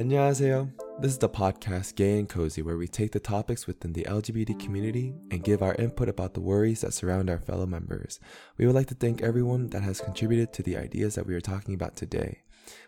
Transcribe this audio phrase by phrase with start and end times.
[0.00, 0.71] 안녕하세요.
[1.01, 4.57] This is the podcast Gay and Cozy, where we take the topics within the LGBT
[4.57, 8.19] community and give our input about the worries that surround our fellow members.
[8.57, 11.41] We would like to thank everyone that has contributed to the ideas that we are
[11.41, 12.41] talking about today.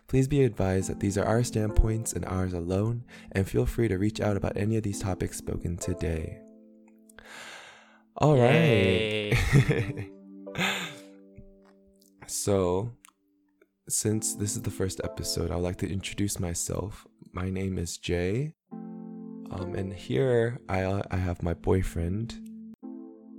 [0.08, 3.98] Please be advised that these are our standpoints and ours alone, and feel free to
[3.98, 6.40] reach out about any of these topics spoken today.
[8.16, 9.36] All right.
[12.26, 12.92] so,
[13.88, 17.06] since this is the first episode, I would like to introduce myself.
[17.32, 18.54] My name is Jay.
[19.50, 22.34] Um, and here I I have my boyfriend.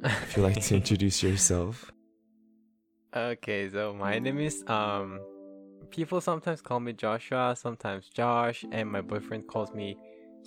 [0.03, 1.91] If you'd like to introduce yourself.
[3.16, 5.20] Okay, so my name is um
[5.89, 9.98] people sometimes call me Joshua, sometimes Josh, and my boyfriend calls me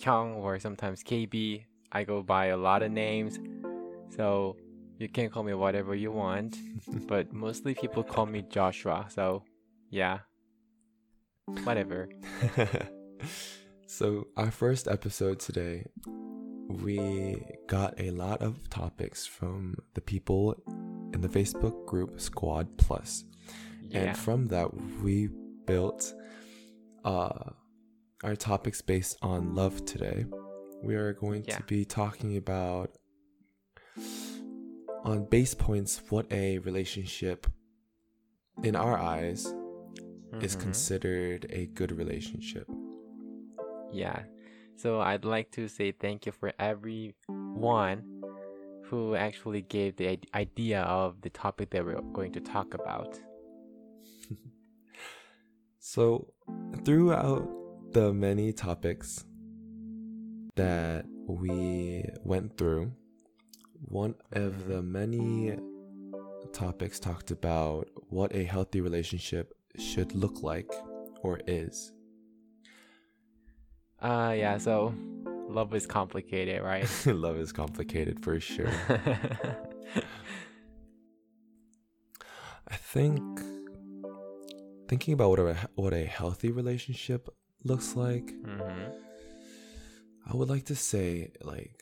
[0.01, 1.65] Hyung or sometimes KB.
[1.91, 3.39] I go by a lot of names.
[4.15, 4.57] So
[4.99, 6.57] you can call me whatever you want,
[7.09, 9.07] but mostly people call me Joshua.
[9.09, 9.43] So
[9.91, 10.19] yeah.
[11.65, 12.09] Whatever.
[13.87, 15.85] so, our first episode today,
[16.69, 20.55] we got a lot of topics from the people
[21.15, 23.25] in the Facebook group Squad Plus.
[23.89, 24.01] Yeah.
[24.01, 24.69] And from that,
[25.03, 25.31] we
[25.67, 26.13] built
[27.05, 27.51] uh,
[28.23, 30.27] our topics based on love today.
[30.83, 31.57] We are going Yeah.
[31.57, 32.91] to be talking about,
[35.05, 37.47] on base points, what a relationship,
[38.63, 39.53] in our eyes,
[40.41, 40.61] is Mhm.
[40.61, 42.67] considered a good relationship.
[43.93, 44.25] Yeah.
[44.77, 48.05] So I'd like to say thank you for everyone
[48.85, 53.21] who actually gave the idea of the topic that we're going to talk about.
[55.81, 56.35] So,
[56.85, 57.49] throughout
[57.93, 59.25] the many topics
[60.57, 62.93] that we went through,
[63.81, 65.57] one of the many
[66.53, 70.71] topics talked about what a healthy relationship should look like
[71.23, 71.93] or is.
[74.01, 74.95] Uh yeah, so
[75.49, 76.89] love is complicated, right?
[77.07, 78.71] Love is complicated for sure.
[82.69, 83.23] I think
[84.89, 87.29] thinking about what a what a healthy relationship
[87.65, 88.89] looks like, hmm
[90.31, 91.81] I would like to say like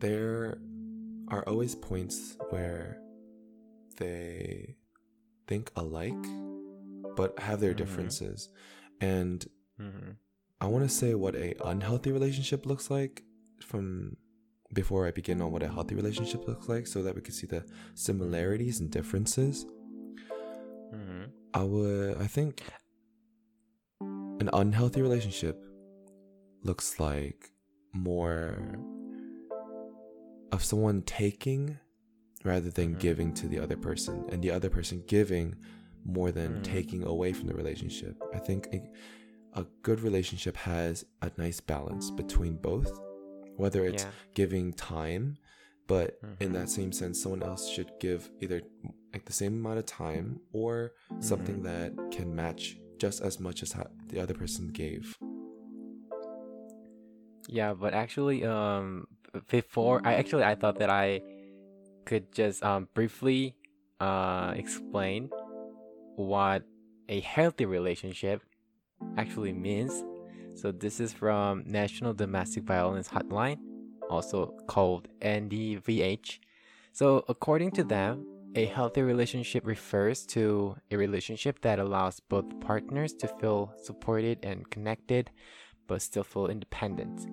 [0.00, 0.58] there
[1.28, 2.98] are always points where
[3.98, 4.76] they
[5.46, 6.14] think alike
[7.16, 7.76] but have their Mhm.
[7.76, 8.48] differences.
[9.00, 9.44] And
[9.76, 10.10] hmm
[10.60, 13.22] I want to say what a unhealthy relationship looks like
[13.60, 14.16] from
[14.74, 17.46] before I begin on what a healthy relationship looks like so that we can see
[17.46, 17.64] the
[17.94, 19.64] similarities and differences.
[20.92, 22.62] hmm I would I think
[24.40, 25.56] an unhealthy relationship
[26.62, 27.50] looks like
[27.92, 28.78] more
[30.52, 31.78] of someone taking
[32.44, 33.00] rather than Mhm.
[33.00, 35.56] giving to the other person and the other person giving
[36.04, 36.62] more than Mhm.
[36.64, 38.16] taking away from the relationship.
[38.32, 38.80] I think a,
[39.60, 42.90] a good relationship has a nice balance between both,
[43.56, 44.10] whether it's Yeah.
[44.34, 45.36] giving time,
[45.88, 46.52] but in Mhm.
[46.54, 48.62] that same sense, someone else should give either
[49.12, 51.64] like the same amount of time or something Mhm.
[51.64, 53.74] that can match just as much as
[54.08, 55.16] the other person gave.
[57.48, 59.06] Yeah, but actually, um,
[59.48, 61.20] before I actually I thought that I
[62.08, 63.54] could just um briefly
[64.00, 65.28] uh explain
[66.16, 66.64] what
[67.10, 68.42] a healthy relationship
[69.16, 69.92] actually means.
[70.54, 73.58] So this is from National Domestic Violence Hotline,
[74.10, 76.40] also called NDVH.
[76.92, 78.26] So according to them,
[78.56, 84.68] a healthy relationship refers to a relationship that allows both partners to feel supported and
[84.70, 85.30] connected,
[85.86, 87.28] but still feel independent.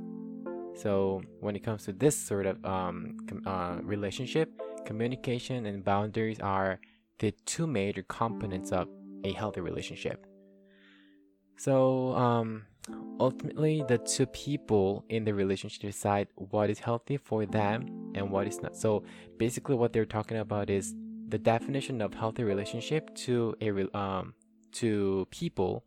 [0.75, 4.51] So when it comes to this sort of um, uh, relationship,
[4.85, 6.79] communication and boundaries are
[7.19, 8.87] the two major components of
[9.23, 10.25] a healthy relationship.
[11.57, 12.65] So um,
[13.19, 18.47] ultimately, the two people in the relationship decide what is healthy for them and what
[18.47, 18.75] is not.
[18.75, 19.03] So
[19.37, 20.93] basically, what they're talking about is
[21.27, 24.33] the definition of healthy relationship to a um,
[24.73, 25.85] to people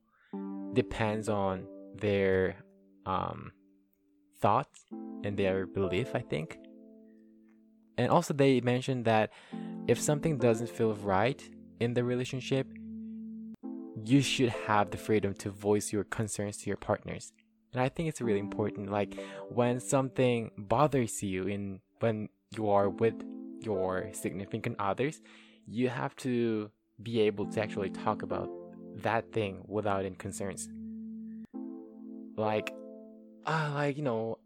[0.73, 2.57] depends on their
[3.07, 3.53] um,
[4.41, 4.85] thoughts
[5.25, 6.59] and their belief, I think.
[7.99, 9.31] And also, they mentioned that
[9.89, 11.43] if something doesn't feel right
[11.81, 12.69] in the relationship,
[14.05, 17.33] you should have the freedom to voice your concerns to your partners.
[17.73, 18.91] And I think it's really important.
[18.91, 19.19] Like
[19.51, 23.15] when something bothers you in when you are with
[23.61, 25.21] your significant others,
[25.67, 26.71] you have to
[27.03, 28.49] be able to actually talk about
[29.03, 30.69] that thing without any concerns.
[32.37, 32.73] Like,
[33.45, 34.39] uh, like you know,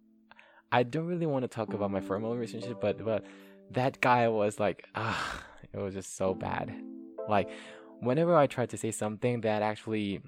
[0.73, 3.25] I don't really want to talk about my formal relationship, but but
[3.71, 6.75] that guy was like, ah, it was just so bad.
[7.29, 7.51] Like,
[8.01, 10.23] whenever I tried to say something that actually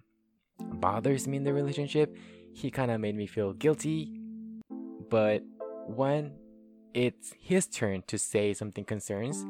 [0.58, 2.16] bothers me in the relationship,
[2.52, 4.20] he kind of made me feel guilty.
[5.10, 5.42] But
[5.86, 6.32] when
[6.92, 9.44] it's his turn to say something concerns,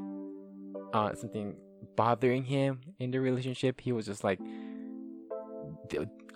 [0.93, 1.57] uh, something
[1.97, 4.39] bothering him in the relationship, he was just like,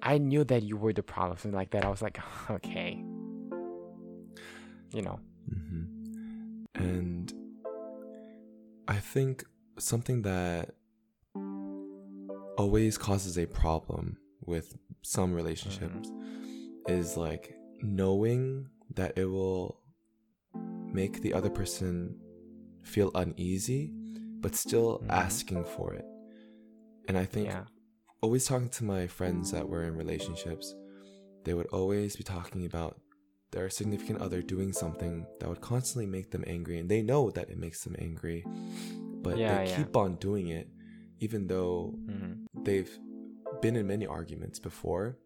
[0.02, 1.84] I knew that you were the problem, something like that.
[1.84, 2.18] I was like,
[2.50, 3.02] okay,
[4.92, 5.20] you know.
[5.52, 6.82] Mm-hmm.
[6.82, 7.32] And
[8.86, 9.44] I think
[9.78, 10.74] something that
[12.56, 16.92] always causes a problem with some relationships mm-hmm.
[16.92, 19.80] is like knowing that it will
[20.92, 22.16] make the other person
[22.82, 23.92] feel uneasy
[24.40, 25.10] but still mm-hmm.
[25.10, 26.04] asking for it
[27.06, 27.64] and i think yeah.
[28.22, 30.74] always talking to my friends that were in relationships
[31.44, 32.98] they would always be talking about
[33.50, 37.48] their significant other doing something that would constantly make them angry and they know that
[37.48, 38.44] it makes them angry
[39.22, 39.76] but yeah, they yeah.
[39.76, 40.68] keep on doing it
[41.20, 42.62] even though mm-hmm.
[42.62, 42.98] they've
[43.60, 45.18] been in many arguments before.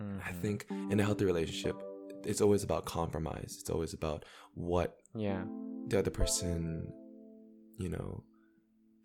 [0.00, 0.18] Mm-hmm.
[0.26, 1.76] I think in a healthy relationship,
[2.24, 3.56] it's always about compromise.
[3.60, 5.42] It's always about what yeah
[5.88, 6.92] the other person,
[7.78, 8.24] you know,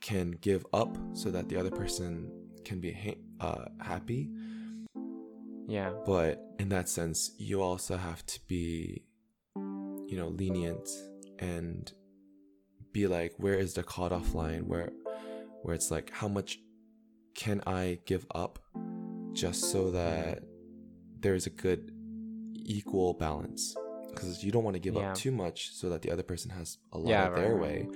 [0.02, 2.32] can give up so that the other person
[2.64, 4.30] can be ha- uh, happy.
[5.68, 5.92] Yeah.
[6.06, 9.04] But in that sense, you also have to be,
[9.56, 10.90] you know, lenient
[11.40, 11.92] and
[12.94, 14.68] be like, where is the cutoff line?
[14.68, 14.92] Where
[15.62, 16.60] where it's like how much
[17.36, 18.60] can I give up
[19.34, 20.40] just so that
[21.20, 21.92] there's a good
[22.56, 23.76] equal balance
[24.10, 25.12] because you don't want to give yeah.
[25.12, 27.62] up too much so that the other person has a lot yeah, of their right,
[27.62, 27.88] way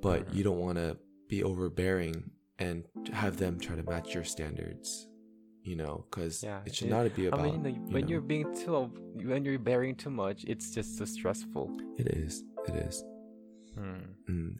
[0.00, 0.36] but mm-hmm.
[0.36, 0.96] you don't want to
[1.28, 5.07] be overbearing and have them try to match your standards
[5.68, 8.08] you know because yeah, it should it, not be about I mean, you when know,
[8.10, 8.90] you're being too
[9.30, 11.66] when you're bearing too much it's just so stressful
[11.98, 13.04] it is it is
[13.76, 14.00] mm.
[14.28, 14.54] Mm.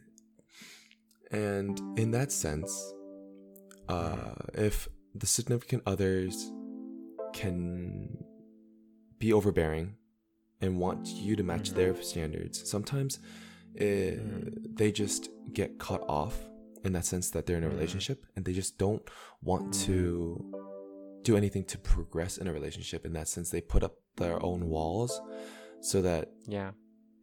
[1.31, 2.93] And in that sense,
[3.87, 6.51] uh, if the significant others
[7.33, 8.23] can
[9.19, 9.95] be overbearing
[10.61, 11.77] and want you to match mm-hmm.
[11.77, 13.19] their standards, sometimes
[13.75, 14.75] it, mm.
[14.75, 16.35] they just get cut off
[16.83, 17.73] in that sense that they're in a mm.
[17.73, 19.07] relationship and they just don't
[19.43, 20.43] want to
[21.23, 24.67] do anything to progress in a relationship in that sense they put up their own
[24.67, 25.21] walls
[25.81, 26.71] so that yeah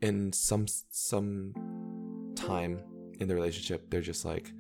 [0.03, 1.53] in some some
[2.35, 2.83] time
[3.19, 4.53] in the relationship, they're just like,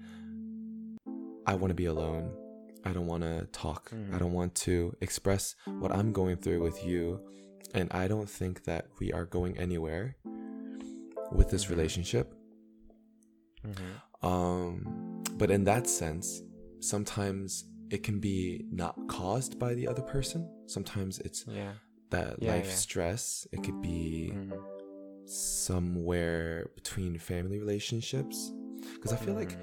[1.46, 2.32] I want to be alone.
[2.84, 3.90] I don't want to talk.
[3.90, 4.14] Mm.
[4.14, 7.20] I don't want to express what I'm going through with you.
[7.74, 10.16] And I don't think that we are going anywhere
[11.32, 11.74] with this mm-hmm.
[11.74, 12.34] relationship.
[13.66, 14.26] Mm-hmm.
[14.26, 16.42] Um, but in that sense,
[16.80, 20.48] sometimes it can be not caused by the other person.
[20.66, 21.72] Sometimes it's yeah.
[22.10, 22.74] that yeah, life yeah.
[22.74, 23.46] stress.
[23.52, 24.32] It could be.
[24.34, 24.54] Mm-hmm
[25.26, 28.52] somewhere between family relationships
[28.94, 29.38] because i feel mm.
[29.38, 29.56] like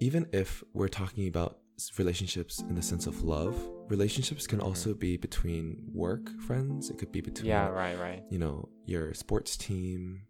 [0.00, 1.58] even if we're talking about
[1.96, 3.56] relationships in the sense of love
[3.88, 4.64] relationships can mm.
[4.64, 9.14] also be between work friends it could be between yeah right right you know your
[9.14, 10.20] sports team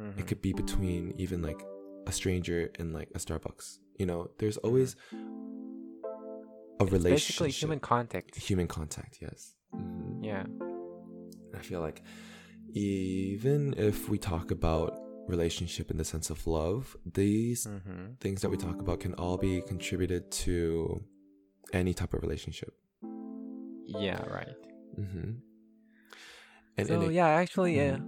[0.00, 0.18] mm-hmm.
[0.18, 1.62] it could be between even like
[2.06, 4.68] a stranger in like a starbucks you know there's mm-hmm.
[4.68, 4.96] always
[6.80, 10.24] a it's relationship basically human contact human contact yes mm-hmm.
[10.24, 10.44] yeah
[11.54, 12.02] i feel like
[12.74, 18.14] even if we talk about relationship in the sense of love, these mm-hmm.
[18.20, 21.02] things that we talk about can all be contributed to
[21.72, 22.74] any type of relationship.
[23.86, 24.48] Yeah, right.
[24.98, 25.30] Mm-hmm.
[26.78, 27.98] And, so it, yeah, actually, yeah.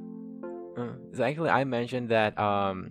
[0.77, 2.91] Uh, uh, so actually, I mentioned that um,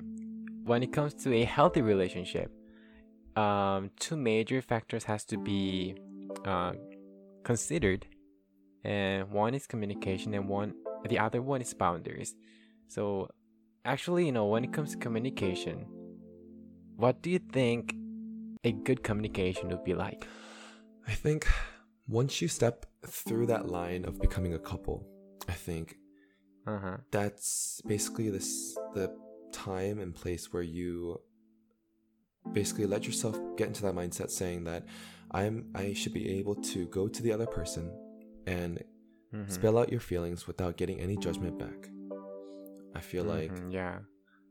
[0.64, 2.52] when it comes to a healthy relationship,
[3.36, 5.96] um, two major factors has to be
[6.46, 6.74] uh,
[7.44, 8.06] considered,
[8.84, 10.74] and one is communication, and one
[11.08, 12.36] the other one is boundaries.
[12.88, 13.30] So,
[13.86, 15.86] actually, you know, when it comes to communication,
[16.96, 17.96] what do you think
[18.64, 20.26] a good communication would be like?
[21.08, 21.48] I think
[22.08, 25.06] once you step through that line of becoming a couple,
[25.50, 25.98] I think
[26.66, 26.98] uh-huh.
[27.12, 29.14] that's basically this the
[29.52, 31.20] time and place where you
[32.54, 34.86] basically let yourself get into that mindset saying that
[35.32, 37.92] I'm I should be able to go to the other person
[38.46, 38.84] and
[39.34, 39.52] mm-hmm.
[39.52, 41.90] spell out your feelings without getting any judgment back.
[42.96, 44.00] I feel mm-hmm, like yeah.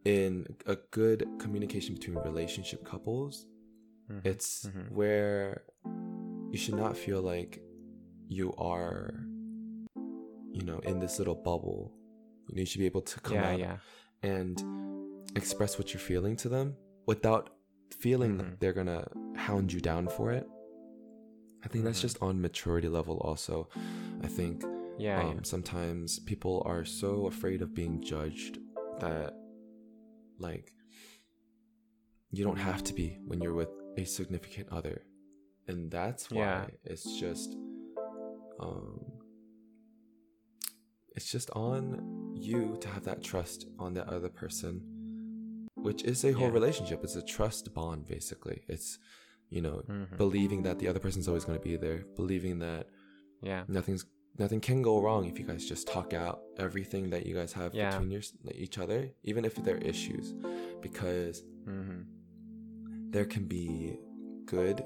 [0.04, 3.47] In a good communication between relationship couples,
[4.11, 4.26] mm-hmm.
[4.26, 4.92] it's mm-hmm.
[4.92, 5.62] where
[6.50, 7.62] you should not feel like
[8.28, 9.14] you are
[10.52, 11.92] you know in this little bubble.
[12.49, 13.76] You should be able to come yeah, out yeah.
[14.23, 14.62] and
[15.37, 16.75] express what you're feeling to them
[17.06, 17.50] without
[17.92, 18.54] feeling mm-hmm.
[18.61, 19.06] they're gonna
[19.37, 20.46] hound you down for it.
[21.64, 22.08] I think that's mm-hmm.
[22.08, 23.68] just on maturity level also.
[24.22, 24.64] I think
[24.99, 28.58] yeah, um, yeah, sometimes people are so afraid of being judged
[29.00, 29.32] that
[30.38, 30.72] like
[32.30, 35.02] you don't have to be when you're with a significant other.
[35.68, 36.66] and that's why Yeah.
[36.84, 37.56] it's just
[38.58, 39.00] um
[41.14, 44.80] it's just on you to have that trust on the other person
[45.82, 46.52] which is a whole Yeah.
[46.60, 48.98] relationship it's a trust bond basically it's
[49.50, 50.16] you know Mhm.
[50.16, 52.84] believing that the other person's always going to be there believing that
[53.42, 53.64] Yeah.
[53.68, 54.04] nothing's
[54.38, 57.74] nothing can go wrong if you guys just talk out everything that you guys have
[57.74, 57.90] Yeah.
[57.90, 58.22] between your,
[58.54, 60.26] each other even if there are issues
[60.80, 62.00] because hmm
[63.14, 63.98] there can be
[64.46, 64.82] good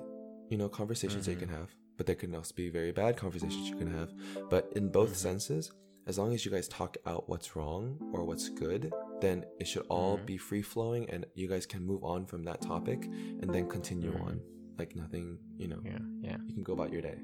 [0.51, 3.69] you know conversations that you can have but there can also be very bad conversations
[3.71, 4.13] you can have
[4.51, 5.17] but in both Mhm.
[5.29, 5.71] senses
[6.07, 9.87] as long as you guys talk out what's wrong or what's good then it should
[9.89, 10.27] all Mhm.
[10.27, 13.05] be free flowing and you guys can move on from that topic
[13.41, 14.21] and then continue Mhm.
[14.27, 14.41] on
[14.79, 15.99] like nothing you know Yeah.
[16.21, 16.37] Yeah.
[16.47, 17.19] you can go about your day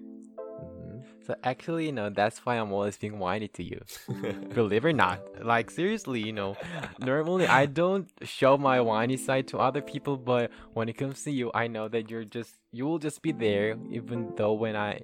[0.63, 1.03] Mhm.
[1.27, 3.81] So actually, you know, that's why I'm always being whiny to you.
[4.55, 5.19] Believe it or not.
[5.45, 6.57] Like seriously, you know,
[7.01, 11.31] normally I don't show my whiny side to other people, but when it comes to
[11.31, 15.01] you, I know that you're just you will just be there, even though when I,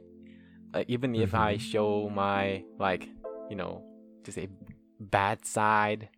[0.75, 1.61] uh, even if I Mhm.
[1.61, 3.09] show my like,
[3.51, 3.83] you know,
[4.25, 4.49] just a
[5.01, 6.09] bad side,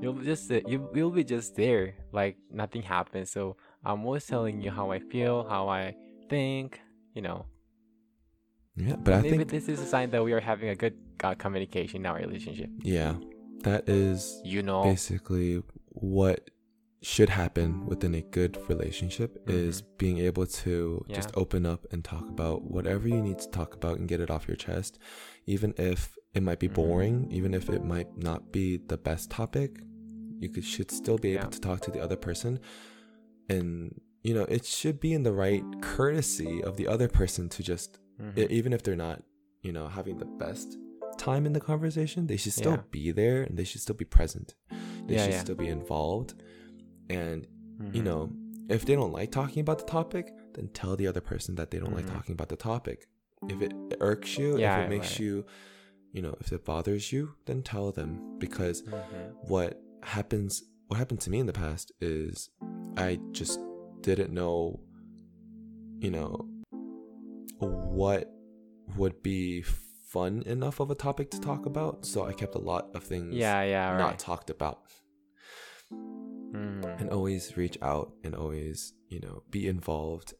[0.00, 3.28] you'll just uh, you you'll be just there, like nothing happened.
[3.28, 5.94] So I'm always telling you how I feel, how I
[6.28, 6.80] think,
[7.14, 7.46] you know.
[8.76, 10.94] yeah but i Maybe think this is a sign that we are having a good
[11.22, 12.70] uh, communication in our relationship.
[12.82, 13.14] yeah
[13.62, 16.50] that is You know, basically what
[17.02, 21.40] should happen within a good relationship is being able to just Mm-hmm.
[21.40, 24.48] Open up and talk about whatever you need to talk about and get it off
[24.48, 24.98] your chest
[25.46, 26.74] even if it might be Mhm.
[26.74, 29.80] boring even if it might not be the best topic
[30.40, 31.50] you could should still be able Yeah.
[31.50, 32.58] to talk to the other person
[33.48, 37.62] and you know it should be in the right courtesy of the other person to
[37.62, 38.38] just Mhm.
[38.38, 39.22] e- even if they're not
[39.62, 40.78] you know having the best
[41.18, 42.82] time in the conversation they should still Yeah.
[42.90, 44.54] be there and they should still be present
[45.06, 46.34] they Yeah, should still be involved
[47.08, 47.46] and
[47.92, 48.04] you Mhm.
[48.04, 48.32] know
[48.68, 51.78] if they don't like talking about the topic then tell the other person that they
[51.78, 52.14] don't like Mhm.
[52.14, 53.06] talking about the topic
[53.48, 55.20] if it irks you if it makes right.
[55.20, 55.44] you
[56.14, 59.34] you know if it bothers you then tell them because Mhm.
[59.52, 62.50] what happens what happened to me in the past is
[62.96, 63.58] i just
[64.02, 64.80] didn't know
[66.04, 66.30] you know
[67.58, 68.30] what
[68.96, 72.84] would be fun enough of a topic to talk about so i kept a lot
[72.94, 74.18] of things yeah, yeah, not right.
[74.18, 74.78] talked about
[75.90, 77.00] Mhm.
[77.00, 80.34] and always reach out and always you know be involved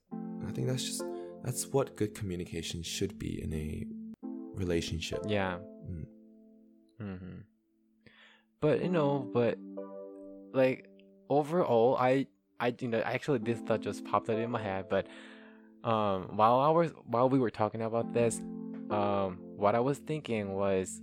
[0.47, 1.03] i think that's just
[1.43, 3.85] that's what good communication should be in a
[4.55, 5.59] relationship Yeah.
[5.91, 6.07] Mm.
[7.01, 7.41] hmm
[8.61, 9.59] But you know, but
[10.53, 10.89] like
[11.29, 12.27] overall, I
[12.61, 14.87] I you know actually this thought just popped up in my head.
[14.89, 15.07] But
[15.85, 18.41] um, while I was while we were talking about this,
[18.91, 21.01] um, what I was thinking was,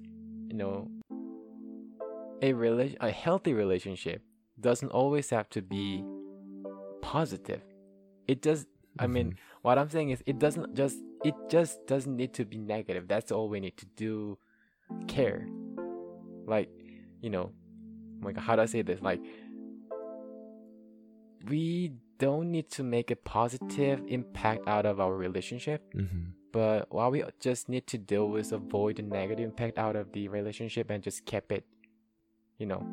[0.48, 0.88] you know,
[2.42, 4.24] a rela- a healthy relationship
[4.60, 6.04] doesn't always have to be
[7.02, 7.62] positive.
[8.28, 8.66] It does.
[9.00, 12.58] I mean, what I'm saying is, it doesn't just it just doesn't need to be
[12.58, 13.08] negative.
[13.08, 14.38] That's all we need to do.
[15.08, 15.48] Care,
[16.46, 16.70] like,
[17.22, 17.52] you know,
[18.22, 19.02] like how do I say this?
[19.02, 19.22] Like,
[21.48, 26.34] we don't need to make a positive impact out of our relationship, Mhm.
[26.52, 30.28] but what we just need to do is avoid the negative impact out of the
[30.28, 31.66] relationship and just keep it,
[32.58, 32.84] you know,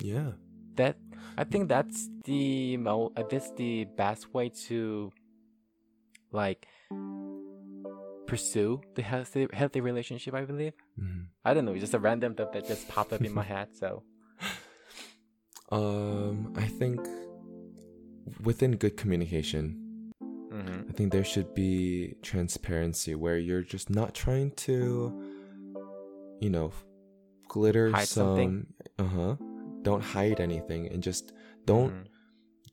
[0.00, 0.32] yeah
[0.76, 0.96] that
[1.36, 5.12] I think that's the mo uh, that's the best way to
[6.32, 6.66] like
[8.26, 10.34] pursue the healthy healthy relationship.
[10.34, 10.72] I believe.
[10.98, 11.26] Mhm.
[11.44, 13.68] I don't know, it's just a random thought that just popped up in my head.
[13.76, 14.02] So
[15.72, 16.98] um i think
[18.42, 19.64] within good communication
[20.52, 20.88] mhm.
[20.88, 24.76] I think there should be transparency where you're just not trying to,
[26.40, 26.72] you know,
[27.46, 28.26] glitter Hide some.
[28.26, 28.66] something?
[28.98, 29.36] Uh huh.
[29.82, 31.32] Don't hide anything and just
[31.64, 32.06] don't Mhm.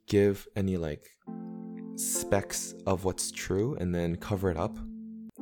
[0.07, 1.03] give any like
[1.98, 4.77] specks of what's true and then cover it up.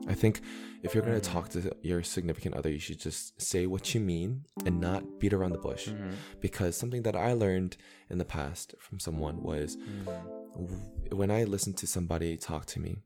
[0.07, 0.41] I think
[0.83, 4.01] if you're going to talk to your significant other, you should just say what you
[4.01, 5.89] mean and not beat around the bush.
[5.89, 6.13] Mhm.
[6.41, 7.75] Because something that I learned
[8.09, 11.13] in the past from someone was Mhm.
[11.13, 12.97] when I listen to somebody talk to me,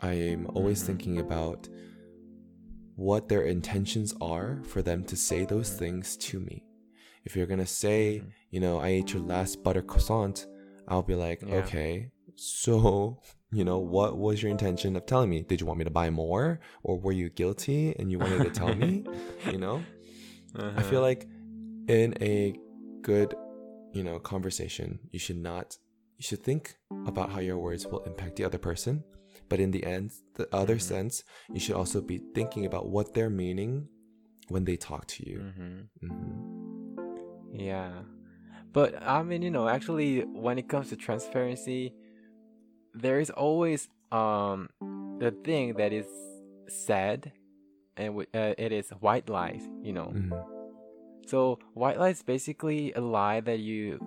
[0.00, 0.86] I'm always Mhm.
[0.86, 1.68] thinking about
[2.96, 6.64] what their intentions are for them to say those things to me.
[7.24, 8.32] If you're gonna say, Mhm.
[8.50, 10.46] you know, I ate your last butter croissant,
[10.88, 11.56] I'll be like, Yeah.
[11.58, 15.42] okay, so, you know, what was your intention of telling me?
[15.42, 16.60] Did you want me to buy more?
[16.82, 19.04] Or were you guilty and you wanted to tell me?
[19.44, 19.82] You know?
[20.56, 21.02] I feel Uh-huh.
[21.02, 21.28] like
[21.88, 22.54] in a
[23.02, 23.34] good,
[23.92, 25.76] you know, conversation, you should not
[26.18, 26.76] you should think
[27.06, 29.04] about how your words will impact the other person,
[29.48, 30.80] but in the end, the other Mhm.
[30.80, 33.88] sense, you should also be thinking about what they're meaning
[34.48, 35.38] when they talk to you.
[35.40, 35.88] Mhm.
[36.00, 36.88] hmm
[37.52, 37.90] Yeah.
[38.72, 41.92] But I mean, you know, actually, when it comes to transparency,
[42.94, 44.68] there is always um
[45.18, 46.06] the thing that is
[46.68, 47.32] said,
[47.96, 49.62] and w- uh, it is white lies.
[49.82, 50.12] You know.
[50.14, 50.32] Mhm.
[51.26, 53.98] So white lies basically a lie that you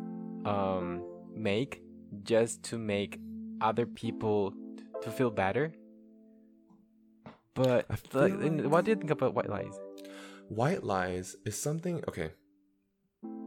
[0.45, 1.03] um
[1.35, 1.81] make
[2.23, 3.19] just to make
[3.61, 5.71] other people t- to feel better.
[7.53, 9.77] But like, like- what do you think about white lies?
[10.49, 12.31] White lies is something okay.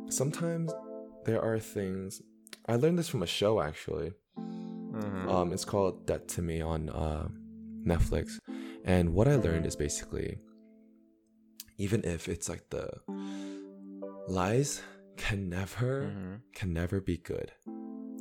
[0.09, 0.73] Sometimes
[1.25, 2.23] there are things
[2.69, 4.13] I learned this from a show actually.
[5.35, 7.27] Um, it's called Dead to Me on uh,
[7.85, 8.39] Netflix,
[8.85, 10.39] and what I learned is basically,
[11.77, 12.89] even if it's like the
[14.29, 14.81] lies
[15.17, 16.41] can never Mhm.
[16.55, 17.51] can never be good.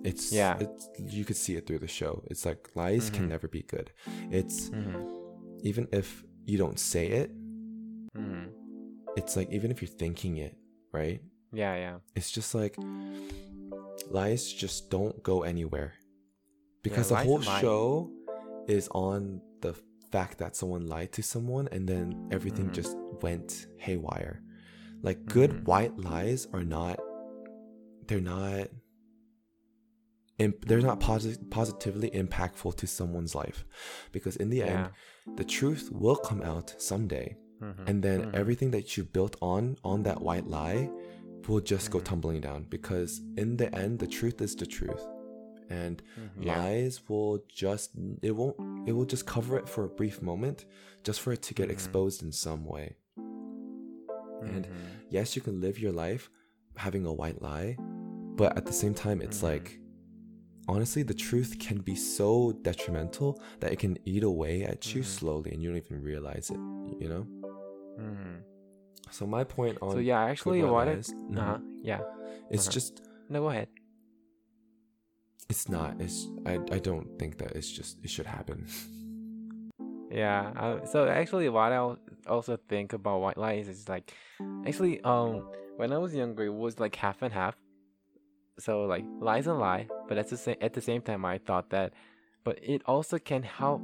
[0.03, 0.57] It's Yeah.
[0.59, 2.23] It's you could see it through the show.
[2.31, 3.29] It's like lies can Mhm.
[3.29, 3.91] never be good.
[4.31, 5.05] It's Mhm.
[5.63, 7.29] even if you don't say it,
[8.17, 8.51] Mhm.
[9.15, 10.57] it's like even if you're thinking it,
[10.91, 11.21] right?
[11.53, 11.97] Yeah, yeah.
[12.15, 12.75] It's just like
[14.09, 15.93] lies just don't go anywhere.
[16.83, 18.11] Because the whole show
[18.67, 19.73] is on the
[20.11, 22.73] fact that someone lied to someone and then everything Mhm.
[22.73, 24.41] just went haywire.
[25.01, 25.65] Like good Mhm.
[25.65, 26.99] white lies are not
[28.07, 28.67] they're not
[30.39, 33.63] imp- they're not posi- positively impactful to someone's life
[34.11, 34.91] because in the Yeah.
[35.27, 37.87] end the truth will come out someday Mhm.
[37.87, 38.33] and then Mhm.
[38.35, 40.89] everything that you built on on that white lie
[41.47, 42.03] will just go Mhm.
[42.03, 45.05] tumbling down because in the end the truth is the truth
[45.79, 45.97] and.
[46.39, 46.57] Yeah.
[46.63, 47.87] lies will just
[48.27, 48.55] it won't
[48.87, 50.57] it will just cover it for a brief moment
[51.07, 51.75] just for it to get Mhm.
[51.75, 52.87] exposed in some way
[54.53, 54.87] and Mhm.
[55.17, 56.23] yes you can live your life
[56.85, 57.71] having a white lie
[58.41, 59.49] but at the same time it's Mhm.
[59.51, 59.67] like
[60.73, 63.29] honestly the truth can be so detrimental
[63.61, 65.05] that it can eat away at you Mhm.
[65.19, 66.61] slowly and you don't even realize it
[67.01, 67.23] you know
[68.07, 68.35] Mhm.
[69.15, 71.37] so my point on So yeah, actually, white what I lies, mhm.
[71.39, 71.59] uh-huh.
[71.89, 72.01] yeah.
[72.53, 72.77] it's uh-huh.
[72.79, 72.93] just
[73.29, 73.69] No, go ahead.
[75.53, 76.17] It's not it's
[76.51, 78.59] I, I don't think that it's just it should happen
[80.13, 80.51] Yeah.
[80.55, 81.95] Uh, so actually, what I
[82.27, 84.13] also think about white lies is like,
[84.65, 87.55] actually, um, when I was younger, it was like half and half.
[88.59, 91.71] So like lies and lie, but at the same at the same time, I thought
[91.71, 91.93] that,
[92.43, 93.81] but it also can help,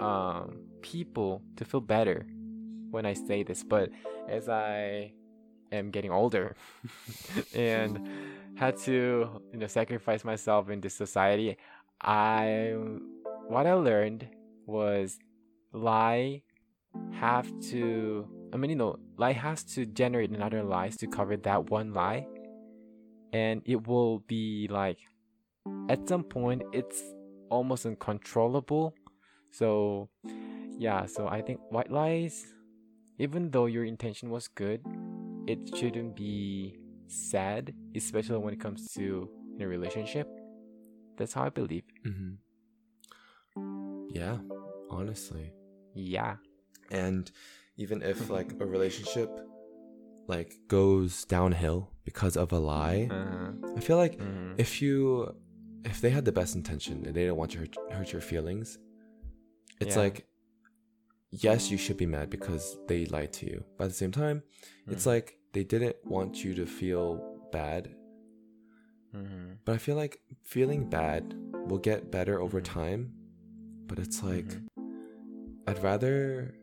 [0.00, 2.24] um, people to feel better
[2.92, 3.64] when I say this.
[3.64, 3.90] But
[4.28, 5.12] as I
[5.72, 6.56] am getting older,
[7.54, 8.08] and
[8.56, 11.56] had to you know sacrifice myself in this society,
[12.00, 12.74] I
[13.46, 14.28] what I learned
[14.66, 15.18] was
[15.72, 16.42] lie
[17.12, 21.70] have to I mean you know lie has to generate another lies to cover that
[21.70, 22.26] one lie.
[23.32, 24.98] And it will be like
[25.88, 27.02] at some point it's
[27.50, 28.94] almost uncontrollable.
[29.50, 30.08] So
[30.78, 32.46] yeah so I think white lies
[33.18, 34.80] even though your intention was good
[35.52, 36.76] it shouldn't be
[37.08, 40.28] sad especially when it comes to in a relationship
[41.16, 42.34] that's how I believe hmm
[44.10, 44.38] yeah
[44.90, 45.52] honestly
[45.94, 46.36] yeah
[46.90, 47.30] and
[47.76, 49.30] even if like a relationship
[50.26, 53.50] like goes downhill because of a lie uh-huh.
[53.76, 54.54] i feel like Mhm.
[54.58, 55.34] if you
[55.84, 58.78] if they had the best intention and they didn't want to hurt, hurt your feelings
[59.80, 60.02] it's Yeah.
[60.02, 60.26] like
[61.30, 64.42] yes you should be mad because they lied to you but at the same time
[64.86, 65.14] it's Mhm.
[65.14, 67.06] like they didn't want you to feel
[67.52, 67.94] bad
[69.14, 69.58] Mhm.
[69.64, 71.34] but i feel like feeling bad
[71.68, 72.64] will get better over Mhm.
[72.64, 73.12] time
[73.86, 74.68] but it's like Mhm.
[75.66, 76.54] I'd rather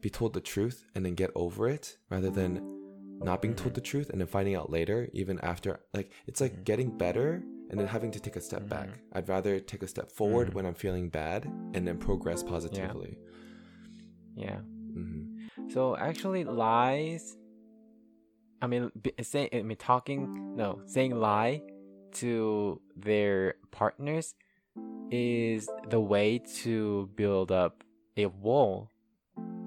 [0.00, 2.60] be told the truth and then get over it rather than
[3.20, 3.74] not being told Mhm.
[3.76, 5.78] the truth and then finding out later, even after.
[5.94, 6.64] Like, it's like Mhm.
[6.64, 8.88] getting better and then having to take a step back.
[8.88, 9.00] Mhm.
[9.12, 13.18] I'd rather take a step forward when I'm feeling bad and then progress positively.
[14.36, 17.36] yeah hmm So actually, lies.
[18.60, 18.90] I mean,
[19.22, 21.62] saying I mean talking no saying lie
[22.14, 24.34] to their partners
[25.10, 27.84] is the way to build up
[28.16, 28.90] a wall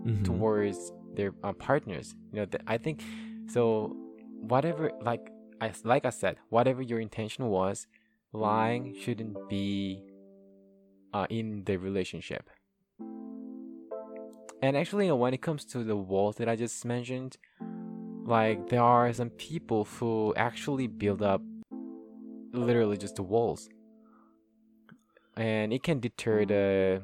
[0.06, 0.24] Mm-hmm.
[0.24, 2.16] towards their uh, partners.
[2.34, 3.04] You know, th- I think
[3.46, 3.96] so.
[4.42, 5.30] Whatever, like
[5.62, 7.86] I like I said, whatever your intention was,
[8.34, 10.02] lying shouldn't be
[11.14, 12.50] uh, in the relationship.
[14.64, 17.38] And actually, uh, when it comes to the walls that I just mentioned,
[18.32, 21.42] like there are some people who actually build up
[22.54, 23.68] literally just the walls,
[25.36, 27.04] and it can deter the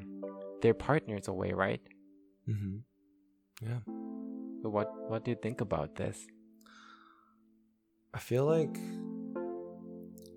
[0.62, 1.80] their partners away, right?
[2.48, 2.80] Mm-hmm.
[3.60, 3.80] Yeah.
[4.62, 6.26] So what what do you think about this?
[8.14, 8.74] I feel like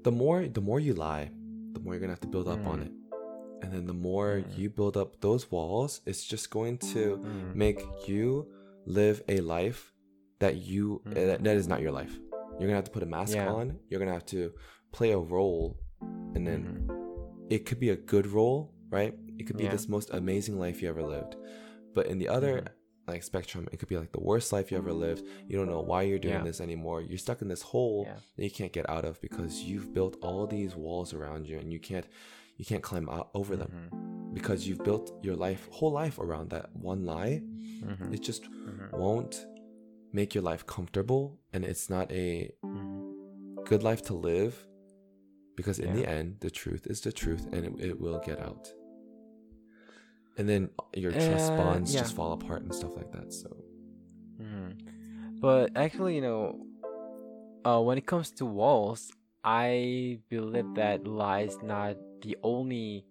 [0.04, 1.32] the more the more you lie,
[1.74, 2.86] the more you're gonna have to build up on Mm.
[2.88, 2.94] it.
[3.64, 4.58] And then the more Mm.
[4.58, 7.56] you build up those walls, it's just going to Mm.
[7.56, 8.46] make you
[8.86, 9.94] live a life
[10.42, 11.14] that you Mm.
[11.14, 12.14] that, that is not your life.
[12.58, 13.52] You're gonna have to put a mask Yeah.
[13.58, 13.66] on.
[13.90, 14.52] You're gonna have to
[14.92, 15.66] play a role,
[16.36, 17.52] and then Mhm.
[17.56, 19.14] it could be a good role, right?
[19.40, 19.72] It could be Yeah.
[19.76, 21.34] this most amazing life you ever lived.
[21.96, 22.68] But in the other Mhm.
[23.08, 25.24] like spectrum, it could be like the worst life you ever lived.
[25.48, 26.44] You don't know why you're doing Yeah.
[26.50, 27.02] this anymore.
[27.02, 30.46] You're stuck in this hole that you can't get out of because you've built all
[30.48, 32.08] these walls around you and you can't
[32.58, 34.34] you can't climb out over them Mhm.
[34.36, 37.42] because you've built your life whole life around that one lie.
[37.92, 38.14] Mhm.
[38.14, 38.92] It just Mhm.
[39.04, 39.48] won't
[40.14, 42.52] make your life comfortable and it's not a
[43.66, 44.68] good life to live
[45.56, 48.68] because in the end the truth is the truth and it, it will get out
[50.38, 52.02] and then your trust Uh, bonds yeah.
[52.02, 53.50] just fall apart and stuff like that so
[54.42, 54.76] Mhm.
[55.40, 56.66] But actually, you know,
[57.66, 59.12] uh, when it comes to walls,
[59.44, 63.06] I believe that lies not the only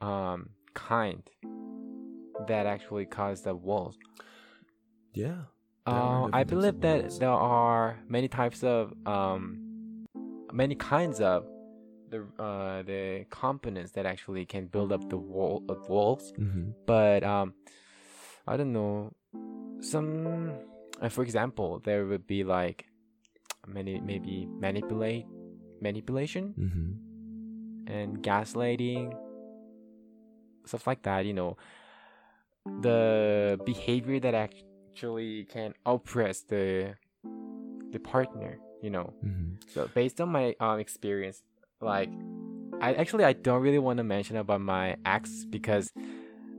[0.00, 1.22] um kind
[2.48, 3.96] that actually cause the walls.
[5.14, 5.42] yeah
[5.86, 10.06] Uh, I different types of believe that there are many types of um,
[10.52, 11.44] many kinds of
[12.10, 16.32] the uh the components that actually can build up the wall of walls.
[16.38, 16.70] mm-hmm.
[16.86, 17.54] But um,
[18.46, 19.12] I don't know.
[19.80, 20.52] Some,
[21.00, 22.86] uh, for example, there would be like
[23.66, 25.26] many maybe manipulate
[25.80, 27.90] manipulation Mm-hmm.
[27.92, 29.12] and gaslighting
[30.64, 31.56] stuff like that you know
[32.80, 34.34] the behavior that
[34.92, 36.94] actually can oppress the
[37.92, 39.54] the partner you know Mm-hmm.
[39.72, 41.42] so based on my um experience
[41.80, 42.10] like
[42.80, 45.92] i actually i don't really want to mention about my ex because